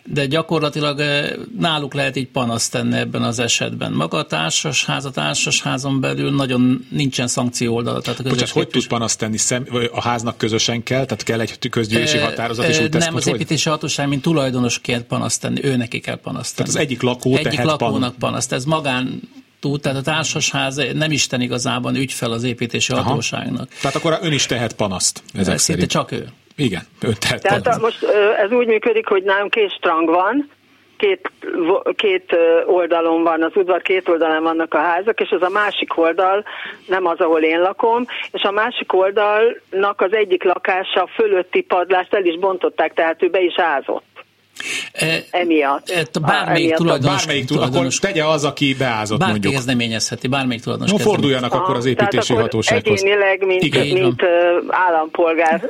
[0.05, 1.01] de gyakorlatilag
[1.59, 3.91] náluk lehet így panaszt tenni ebben az esetben.
[3.91, 8.01] Maga a társasház, a társasházon belül nagyon nincsen szankció oldala.
[8.01, 9.38] Tehát a Bocsánat, hogy tud panaszt tenni?
[9.38, 11.05] Szem, a háznak közösen kell?
[11.05, 15.63] Tehát kell egy közgyűlési határozat, és úgy Nem, az építési hatóság, mint tulajdonosként panaszt tenni,
[15.63, 16.70] ő neki kell panaszt tenni.
[16.70, 18.20] Tehát az egyik lakó egyik tehet lakónak pan...
[18.20, 18.51] panaszt.
[18.51, 19.22] Ez magán
[19.60, 23.01] tud, tehát a társasház nem Isten igazában ügyfel az építési Aha.
[23.01, 23.68] hatóságnak.
[23.82, 25.24] Tehát akkor ön is tehet panaszt.
[25.34, 25.89] Ezek szerint.
[25.89, 26.28] csak ő.
[26.55, 27.82] Igen, ön tehet Tehát panaszt.
[27.82, 28.03] most
[28.43, 30.49] ez úgy működik, hogy nálunk két strang van,
[30.97, 31.32] két,
[31.95, 32.36] két
[32.66, 36.43] oldalon van, az udvar két oldalon vannak a házak, és az a másik oldal,
[36.88, 42.26] nem az, ahol én lakom, és a másik oldalnak az egyik lakása fölötti padlást el
[42.26, 44.03] is bontották, tehát ő be is ázott.
[44.91, 45.89] E, emiatt.
[45.89, 49.53] E, bármelyik tulajdonos, bármelyik tulajdonos, akkor tegye az, aki beázott bárki mondjuk.
[49.53, 53.01] kezdeményezheti, bármelyik tulajdonos no, forduljanak akkor az építési tehát hatósághoz.
[53.01, 54.22] Egyénileg, mint, Igen, mint
[54.68, 55.70] állampolgár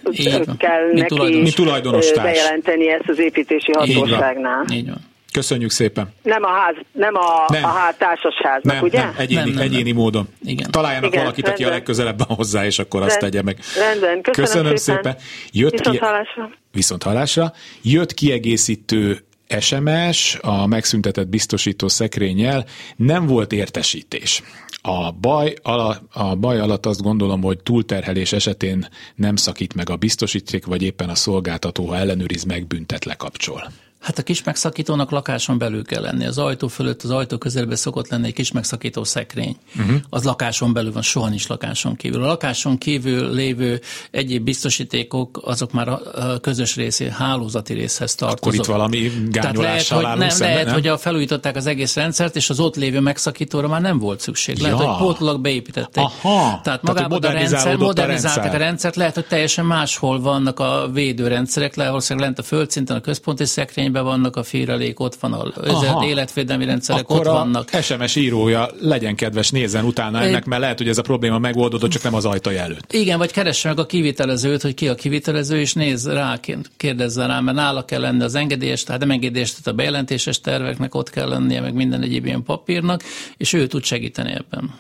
[0.57, 2.11] kell mint neki tulajdonos.
[2.11, 4.65] bejelenteni ezt az építési hatóságnál.
[4.69, 4.77] Így van.
[4.77, 5.06] Így van.
[5.37, 6.13] Köszönjük szépen.
[6.23, 7.63] Nem a ház, nem a, nem.
[7.63, 8.99] a ház társasháznak, nem, ugye?
[8.99, 10.01] Nem, egyéni, nem, nem, egyéni nem.
[10.01, 10.27] módon.
[10.43, 10.71] Igen.
[10.71, 11.65] Találjanak Igen, valakit, rendben.
[11.65, 13.59] aki a legközelebb van hozzá, és akkor azt tegye meg.
[13.77, 15.01] Rendben, köszönöm, köszönöm szépen.
[15.01, 15.17] szépen.
[15.51, 16.49] Jött Viszont hallásra.
[16.71, 17.53] Viszont hallásra.
[17.81, 19.25] Jött kiegészítő
[19.59, 22.65] SMS a megszüntetett biztosító szekrényel
[22.95, 24.43] nem volt értesítés.
[24.81, 29.95] A baj, ala, a baj alatt azt gondolom, hogy túlterhelés esetén nem szakít meg a
[29.95, 33.71] biztosíték, vagy éppen a szolgáltató, ha ellenőriz, megbüntet, lekapcsol.
[33.99, 36.25] Hát a kis megszakítónak lakáson belül kell lenni.
[36.25, 39.57] Az ajtó fölött, az ajtó közelbe szokott lenni egy kis megszakító szekrény.
[39.79, 39.95] Uh-huh.
[40.09, 42.23] Az lakáson belül van, soha nincs lakáson kívül.
[42.23, 43.81] A lakáson kívül lévő
[44.11, 46.01] egyéb biztosítékok, azok már a
[46.41, 48.53] közös részé, hálózati részhez tartoznak.
[48.53, 50.73] Akkor itt valami gányolással lehet, hogy, nem, szemben, lehet, nem?
[50.73, 54.57] hogy a felújították az egész rendszert, és az ott lévő megszakítóra már nem volt szükség.
[54.57, 54.85] Lehet, ja.
[54.85, 56.03] hogy pótlag beépítették.
[56.03, 56.59] Aha.
[56.63, 58.61] Tehát magában a rendszer, modernizálták a, rendszer.
[58.61, 63.45] a rendszert, lehet, hogy teljesen máshol vannak a védőrendszerek, lehet lent a földszinten a központi
[63.45, 67.69] szekrény, igényben vannak a férelék, ott van az életvédelmi rendszerek, Akkor ott vannak.
[67.71, 71.89] a SMS írója legyen kedves, nézzen utána ennek, mert lehet, hogy ez a probléma megoldódott,
[71.89, 72.93] csak nem az ajtaja előtt.
[72.93, 76.39] Igen, vagy keresse meg a kivitelezőt, hogy ki a kivitelező, és nézz rá,
[76.77, 80.95] kérdezze rá, mert nála kell lenni az engedélyes, tehát nem engedélyes, tehát a bejelentéses terveknek
[80.95, 83.03] ott kell lennie, meg minden egyéb ilyen papírnak,
[83.37, 84.73] és ő tud segíteni ebben.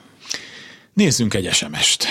[0.93, 2.05] Nézzünk egy SMS-t.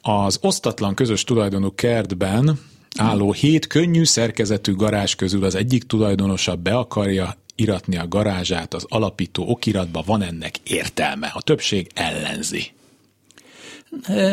[0.00, 2.58] Az osztatlan közös tulajdonú kertben
[2.96, 8.86] álló hét könnyű szerkezetű garázs közül az egyik tulajdonosa be akarja iratni a garázsát az
[8.88, 11.30] alapító okiratba, van ennek értelme.
[11.34, 12.70] A többség ellenzi.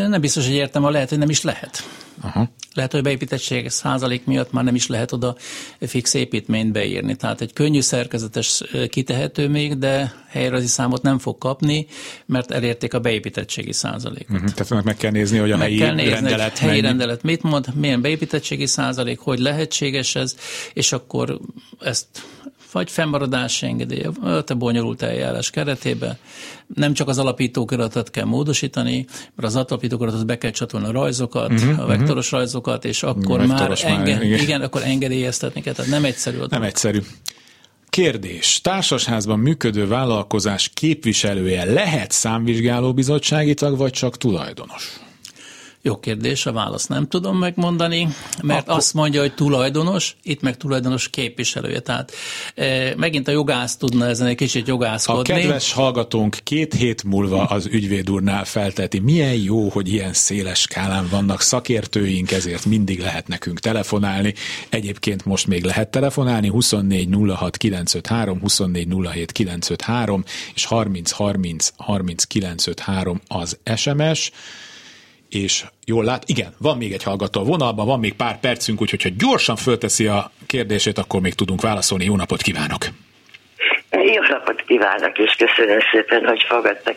[0.07, 1.83] Nem biztos, hogy értem, a lehet, hogy nem is lehet.
[2.21, 2.49] Aha.
[2.73, 5.35] Lehet, hogy beépítettség százalék miatt már nem is lehet oda
[5.79, 7.15] fix építményt beírni.
[7.15, 11.87] Tehát egy könnyű szerkezetes kitehető még, de helyrezi számot nem fog kapni,
[12.25, 14.35] mert elérték a beépítettségi százalékot.
[14.35, 14.49] Uh-huh.
[14.49, 17.75] Tehát meg kell nézni, hogy a meg helyi kell nézni, rendelet helyi rendelet mit mond,
[17.75, 20.35] milyen beépítettségi százalék, hogy lehetséges ez,
[20.73, 21.39] és akkor
[21.79, 22.07] ezt
[22.75, 24.07] vagy fennmaradási engedély,
[24.47, 26.17] a bonyolult eljárás keretében.
[26.75, 29.05] Nem csak az alapítókiratot kell módosítani,
[29.35, 32.39] mert az alapítókiratot be kell csatolni a rajzokat, uh-huh, a vektoros uh-huh.
[32.39, 34.39] rajzokat, és akkor már, enge- már igen.
[34.39, 35.73] igen, akkor engedélyeztetni kell.
[35.73, 36.37] Tehát nem egyszerű.
[36.49, 36.99] Nem egyszerű.
[37.89, 38.61] Kérdés.
[38.61, 44.99] Társasházban működő vállalkozás képviselője lehet számvizsgálóbizottsági tag, vagy csak tulajdonos?
[45.85, 48.07] Jó kérdés, a választ nem tudom megmondani,
[48.43, 48.77] mert Akkor...
[48.77, 51.79] azt mondja, hogy tulajdonos, itt meg tulajdonos képviselője.
[51.79, 52.11] Tehát
[52.55, 55.33] e, megint a jogász tudna ezen egy kicsit jogászkodni.
[55.33, 60.59] A kedves hallgatónk két hét múlva az ügyvéd úrnál felteti, milyen jó, hogy ilyen széles
[60.59, 64.33] skálán vannak szakértőink, ezért mindig lehet nekünk telefonálni.
[64.69, 70.23] Egyébként most még lehet telefonálni 24 06 953, 24 07 953
[70.55, 74.31] és 30 30 30 953 az SMS
[75.29, 79.01] és jól lát, igen, van még egy hallgató a vonalban, van még pár percünk, úgyhogy
[79.01, 82.05] ha gyorsan fölteszi a kérdését, akkor még tudunk válaszolni.
[82.05, 82.87] Jó napot kívánok!
[84.03, 86.95] Jó napot kívánok, és köszönöm szépen, hogy fogadtak.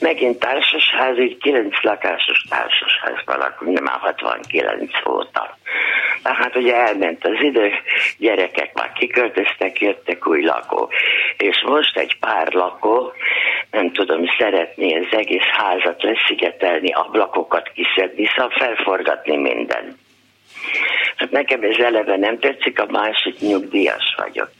[0.00, 5.56] Megint társasház, így 9 lakásos társasházban lakunk, már 69 óta.
[6.22, 7.70] Tehát ugye elment az idő,
[8.18, 10.90] gyerekek már kiköltöztek, jöttek új lakó.
[11.36, 13.12] És most egy pár lakó,
[13.70, 20.01] nem tudom, szeretné az egész házat leszigetelni, ablakokat kiszedni, szóval felforgatni mindent.
[21.16, 24.50] Hát nekem ez eleve nem tetszik, a másik nyugdíjas vagyok.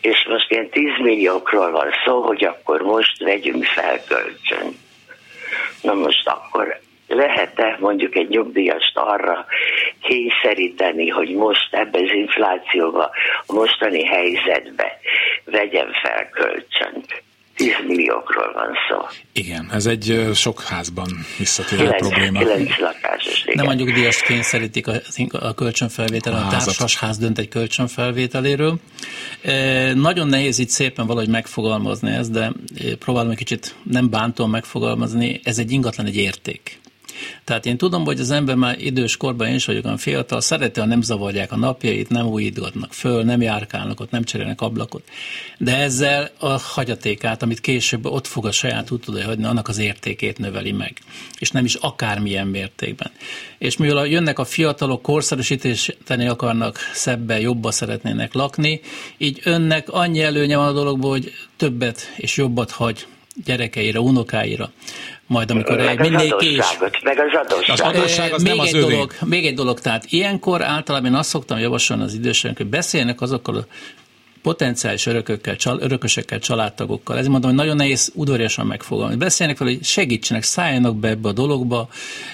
[0.00, 4.76] És most ilyen 10 milliókról van szó, hogy akkor most vegyünk fel kölcsön.
[5.82, 9.46] Na most akkor lehet-e mondjuk egy nyugdíjast arra
[10.02, 13.10] kényszeríteni, hogy most ebbe az inflációba,
[13.46, 14.98] a mostani helyzetbe
[15.44, 17.22] vegyen fel kölcsönt?
[17.56, 19.06] 10 milliókról van szó.
[19.32, 22.38] Igen, ez egy sok házban visszatérő probléma.
[22.38, 23.54] 9 lakásos, igen.
[23.56, 24.92] Nem mondjuk díjast kényszerítik a,
[25.30, 28.76] a kölcsönfelvétel, a, a társasház dönt egy kölcsönfelvételéről.
[29.42, 32.52] E, nagyon nehéz itt szépen valahogy megfogalmazni ezt, de
[32.98, 36.78] próbálom egy kicsit nem bántóan megfogalmazni, ez egy ingatlan, egy érték.
[37.44, 40.80] Tehát én tudom, hogy az ember már idős korban én is vagyok olyan fiatal, szereti,
[40.80, 45.02] ha nem zavarják a napjait, nem újítgatnak föl, nem járkálnak ott, nem cserélnek ablakot.
[45.58, 50.38] De ezzel a hagyatékát, amit később ott fog a saját útudai hagyni, annak az értékét
[50.38, 50.92] növeli meg.
[51.38, 53.10] És nem is akármilyen mértékben.
[53.58, 58.80] És mivel jönnek a fiatalok, korszerűsíteni akarnak, szebben, jobban szeretnének lakni,
[59.16, 63.06] így önnek annyi előnye van a dologból, hogy többet és jobbat hagy
[63.44, 64.70] gyerekeire, unokáira
[65.26, 66.78] majd amikor meg mindig kés.
[67.02, 67.70] Meg az adósság.
[67.70, 71.16] Az adósság az még nem az egy dolog, Még egy dolog, tehát ilyenkor általában én
[71.16, 73.66] azt szoktam javasolni az időseink, hogy beszéljenek azokkal a
[74.44, 77.18] potenciális örökökkel, csal, örökösekkel, családtagokkal.
[77.18, 79.18] Ez mondom, hogy nagyon nehéz udvariasan megfogalmazni.
[79.18, 81.88] Beszélnek fel, hogy segítsenek, szálljanak be ebbe a dologba,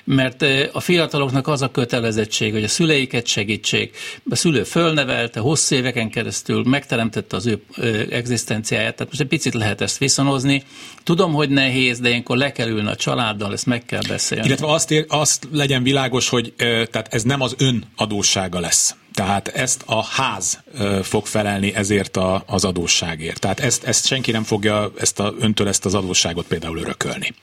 [0.05, 3.97] mert a fiataloknak az a kötelezettség, hogy a szüleiket segítsék.
[4.31, 7.63] A szülő fölnevelte, hosszú éveken keresztül megteremtette az ő
[8.11, 10.63] egzisztenciáját, tehát most egy picit lehet ezt viszonozni.
[11.03, 14.47] Tudom, hogy nehéz, de ilyenkor le kell ülni a családdal, ezt meg kell beszélni.
[14.47, 18.95] Illetve azt, ér, azt legyen világos, hogy tehát ez nem az ön adóssága lesz.
[19.15, 20.63] Tehát ezt a ház
[21.03, 23.41] fog felelni ezért a, az adósságért.
[23.41, 27.35] Tehát ezt, ezt senki nem fogja ezt a, öntől ezt az adósságot például örökölni.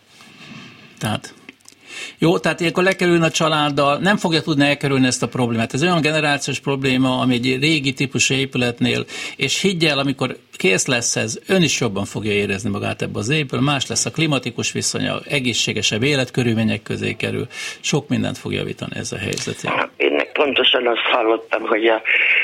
[1.00, 1.34] Tehát
[2.18, 5.74] jó, tehát ilyenkor le kell ülni a családdal, nem fogja tudni elkerülni ezt a problémát.
[5.74, 9.06] Ez olyan generációs probléma, ami egy régi típusú épületnél,
[9.36, 13.60] és higgyel, amikor kész lesz ez, ön is jobban fogja érezni magát ebbe az épül,
[13.60, 17.48] más lesz a klimatikus viszonya, egészségesebb életkörülmények közé kerül,
[17.80, 19.62] sok mindent fog javítani ez a helyzet.
[20.38, 22.02] Pontosan azt hallottam, hogy a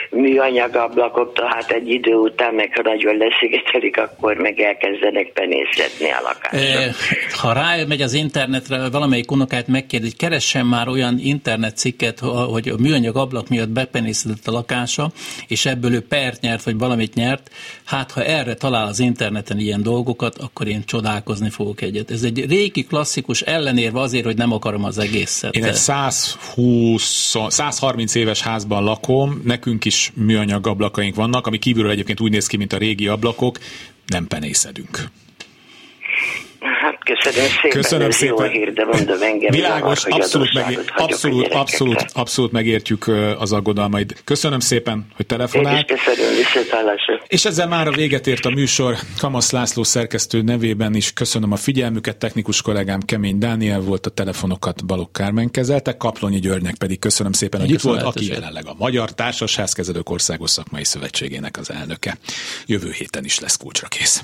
[0.10, 6.22] műanyag ablakok, tehát egy idő után, meg ha nagyon leszigetelik, akkor meg elkezdenek penészetni a
[6.24, 6.96] lakást.
[7.32, 12.20] Ha rámegy az internetre, valamelyik unokát megkérdezi, hogy keressen már olyan internetcikket,
[12.52, 15.12] hogy a műanyag ablak miatt bepenészedett a lakása,
[15.48, 17.50] és ebből ő pert nyert, vagy valamit nyert,
[17.86, 22.12] hát ha erre talál az interneten ilyen dolgokat, akkor én csodálkozni fogok egyet.
[22.12, 25.56] Ez egy régi klasszikus ellenérve azért, hogy nem akarom az egészet.
[25.56, 27.36] Én egy 120,
[27.84, 32.58] 130 éves házban lakom, nekünk is műanyag ablakaink vannak, ami kívülről egyébként úgy néz ki,
[32.58, 33.60] mint a régi ablakok,
[34.06, 35.10] nem penészedünk.
[36.82, 38.46] Hát köszönöm szépen, köszönöm ez szépen.
[38.46, 43.08] jó hír, de mondom engem Világos, zavar, abszolút, megér, abszolút, abszolút, abszolút megértjük
[43.40, 44.14] az aggodalmaid.
[44.24, 45.90] Köszönöm szépen, hogy telefonált.
[45.90, 47.22] Én is köszönöm, viszontlátásra.
[47.28, 48.96] És ezzel már a véget ért a műsor.
[49.18, 52.18] Kamasz László szerkesztő nevében is köszönöm a figyelmüket.
[52.18, 57.60] Technikus kollégám Kemény Dániel volt, a telefonokat Balok Kármen kezelte, Kaplonyi Györgynek pedig köszönöm szépen,
[57.60, 62.18] hogy itt volt, aki jelenleg a Magyar Társasházkezelők Országos Szakmai Szövetségének az elnöke.
[62.66, 64.24] Jövő héten is lesz kulcsra kész.